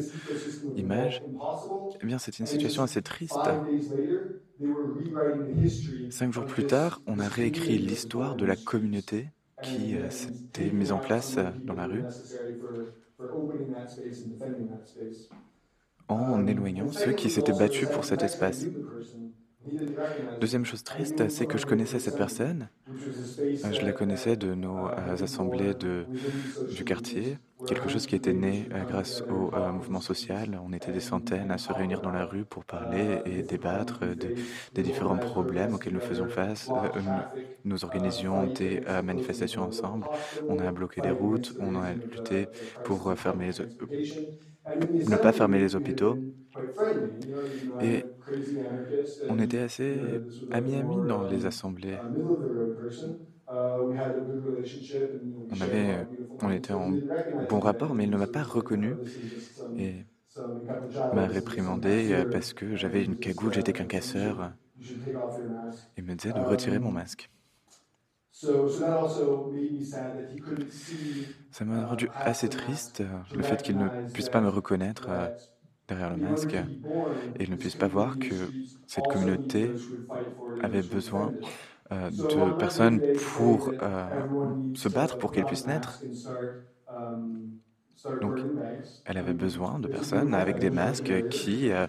[0.76, 1.24] image,
[2.02, 3.50] eh bien, c'est une situation assez triste.
[6.10, 9.32] Cinq jours plus tard, on a réécrit l'histoire de la communauté
[9.62, 12.06] qui euh, s'était mise en place euh, dans la rue
[16.10, 18.72] en éloignant ceux qui s'étaient battus pour cet espace.
[20.40, 22.70] Deuxième chose triste, c'est que je connaissais cette personne.
[23.66, 26.08] Euh, je la connaissais de nos assemblées de,
[26.72, 30.60] du quartier, quelque chose qui était né euh, grâce au mouvement social.
[30.64, 34.84] On était des centaines à se réunir dans la rue pour parler et débattre des
[34.84, 36.72] différents problèmes auxquels nous faisions face.
[37.64, 40.10] Nous organisions des manifestations ensemble.
[40.48, 42.50] On a bloqué des routes, on a lutté
[42.84, 43.08] pour
[45.06, 46.20] ne pas fermer les hôpitaux.
[47.80, 48.06] Et
[49.28, 52.02] on était assez amis-amis dans les assemblées.
[55.52, 56.08] On, avait,
[56.42, 57.00] on était en
[57.38, 59.00] bon rapport, mais il ne m'a pas reconnu.
[59.78, 60.06] et
[61.12, 64.54] m'a réprimandé parce que j'avais une cagoule, j'étais qu'un casseur.
[65.96, 67.30] Il me disait de retirer mon masque.
[71.52, 73.04] Ça m'a rendu assez triste
[73.36, 75.32] le fait qu'il ne puisse pas me reconnaître
[75.88, 76.56] derrière le masque
[77.36, 78.54] et ne puisse pas voir que
[78.88, 79.80] cette communauté
[80.60, 81.48] avait besoin euh,
[81.92, 84.22] de personnes pour euh,
[84.74, 86.06] se battre pour qu'elle puisse naître.
[88.22, 88.48] Donc,
[89.06, 91.88] elle avait besoin de personnes avec des masques qui euh,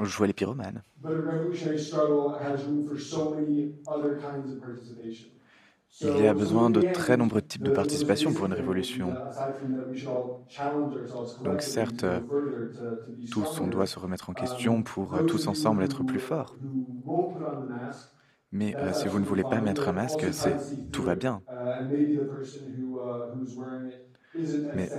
[0.00, 0.82] jouaient les pyromanes.
[6.02, 9.18] il y a besoin de très nombreux types de participation pour une révolution.
[11.44, 12.04] Donc certes,
[13.30, 16.60] tous, on doit se remettre en question pour tous ensemble être plus forts.
[18.52, 20.24] Mais si vous ne voulez pas mettre un masque,
[20.92, 21.42] tout va bien.
[24.74, 24.92] Mais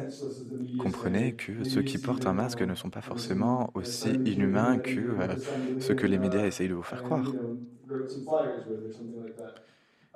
[0.78, 5.38] comprenez que ceux qui portent un masque ne sont pas forcément aussi inhumains que euh,
[5.80, 7.38] ce que les médias essayent de vous faire croire.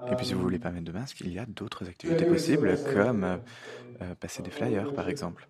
[0.08, 2.26] Et puis si vous ne voulez pas mettre de masque, il y a d'autres activités
[2.26, 3.38] possibles comme euh,
[4.02, 5.48] euh, passer des flyers par exemple.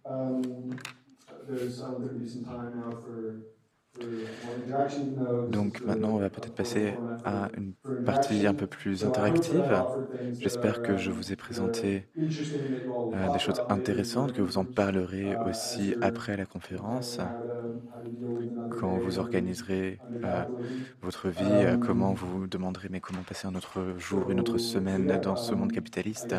[5.48, 7.74] Donc maintenant, on va peut-être passer à une
[8.04, 9.86] partie un peu plus interactive.
[10.40, 12.10] J'espère que je vous ai présenté
[13.14, 17.20] euh, des choses intéressantes, que vous en parlerez aussi après la conférence,
[18.70, 20.46] quand vous organiserez euh,
[21.02, 24.58] votre vie, euh, comment vous vous demanderez mais comment passer un autre jour, une autre
[24.58, 26.36] semaine dans ce monde capitaliste.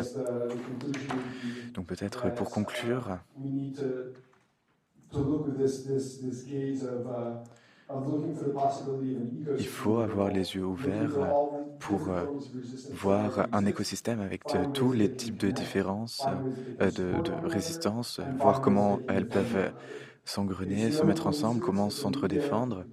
[1.73, 3.19] Donc peut-être pour conclure,
[9.57, 11.35] il faut avoir les yeux ouverts
[11.79, 12.25] pour euh,
[12.89, 16.27] voir un écosystème avec tous les types de différences,
[16.81, 19.73] euh, de, de résistance, voir comment elles peuvent
[20.25, 22.85] s'engrener, se mettre ensemble, comment s'entre-défendre.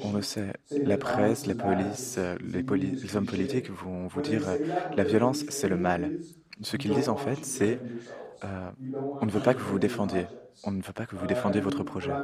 [0.00, 0.52] On le sait,
[0.84, 4.58] la presse, la police, les, les hommes politiques vont vous dire
[4.96, 6.14] la violence, c'est le mal.
[6.62, 7.82] Ce qu'ils disent en fait, c'est
[8.44, 8.70] euh,
[9.20, 10.28] on ne veut pas que vous vous défendiez.
[10.62, 12.20] On ne veut pas que vous défendiez votre projet.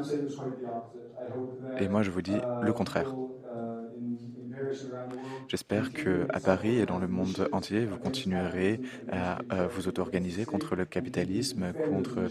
[1.77, 3.17] Et moi, je vous dis le contraire.
[5.49, 10.75] J'espère que à Paris et dans le monde entier, vous continuerez à, vous auto-organiser contre
[10.77, 12.31] le capitalisme, contre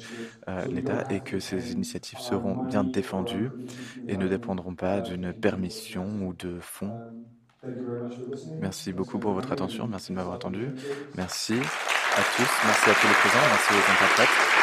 [0.50, 3.52] euh, l'État, et que ces initiatives seront bien défendues
[4.08, 6.96] et ne dépendront pas d'une permission ou de fonds.
[8.60, 9.88] Merci beaucoup pour votre attention.
[9.88, 10.72] Merci de m'avoir attendu.
[11.16, 11.56] Merci
[12.16, 12.52] à tous.
[12.66, 13.48] Merci à tous les présents.
[13.50, 14.63] Merci aux interprètes.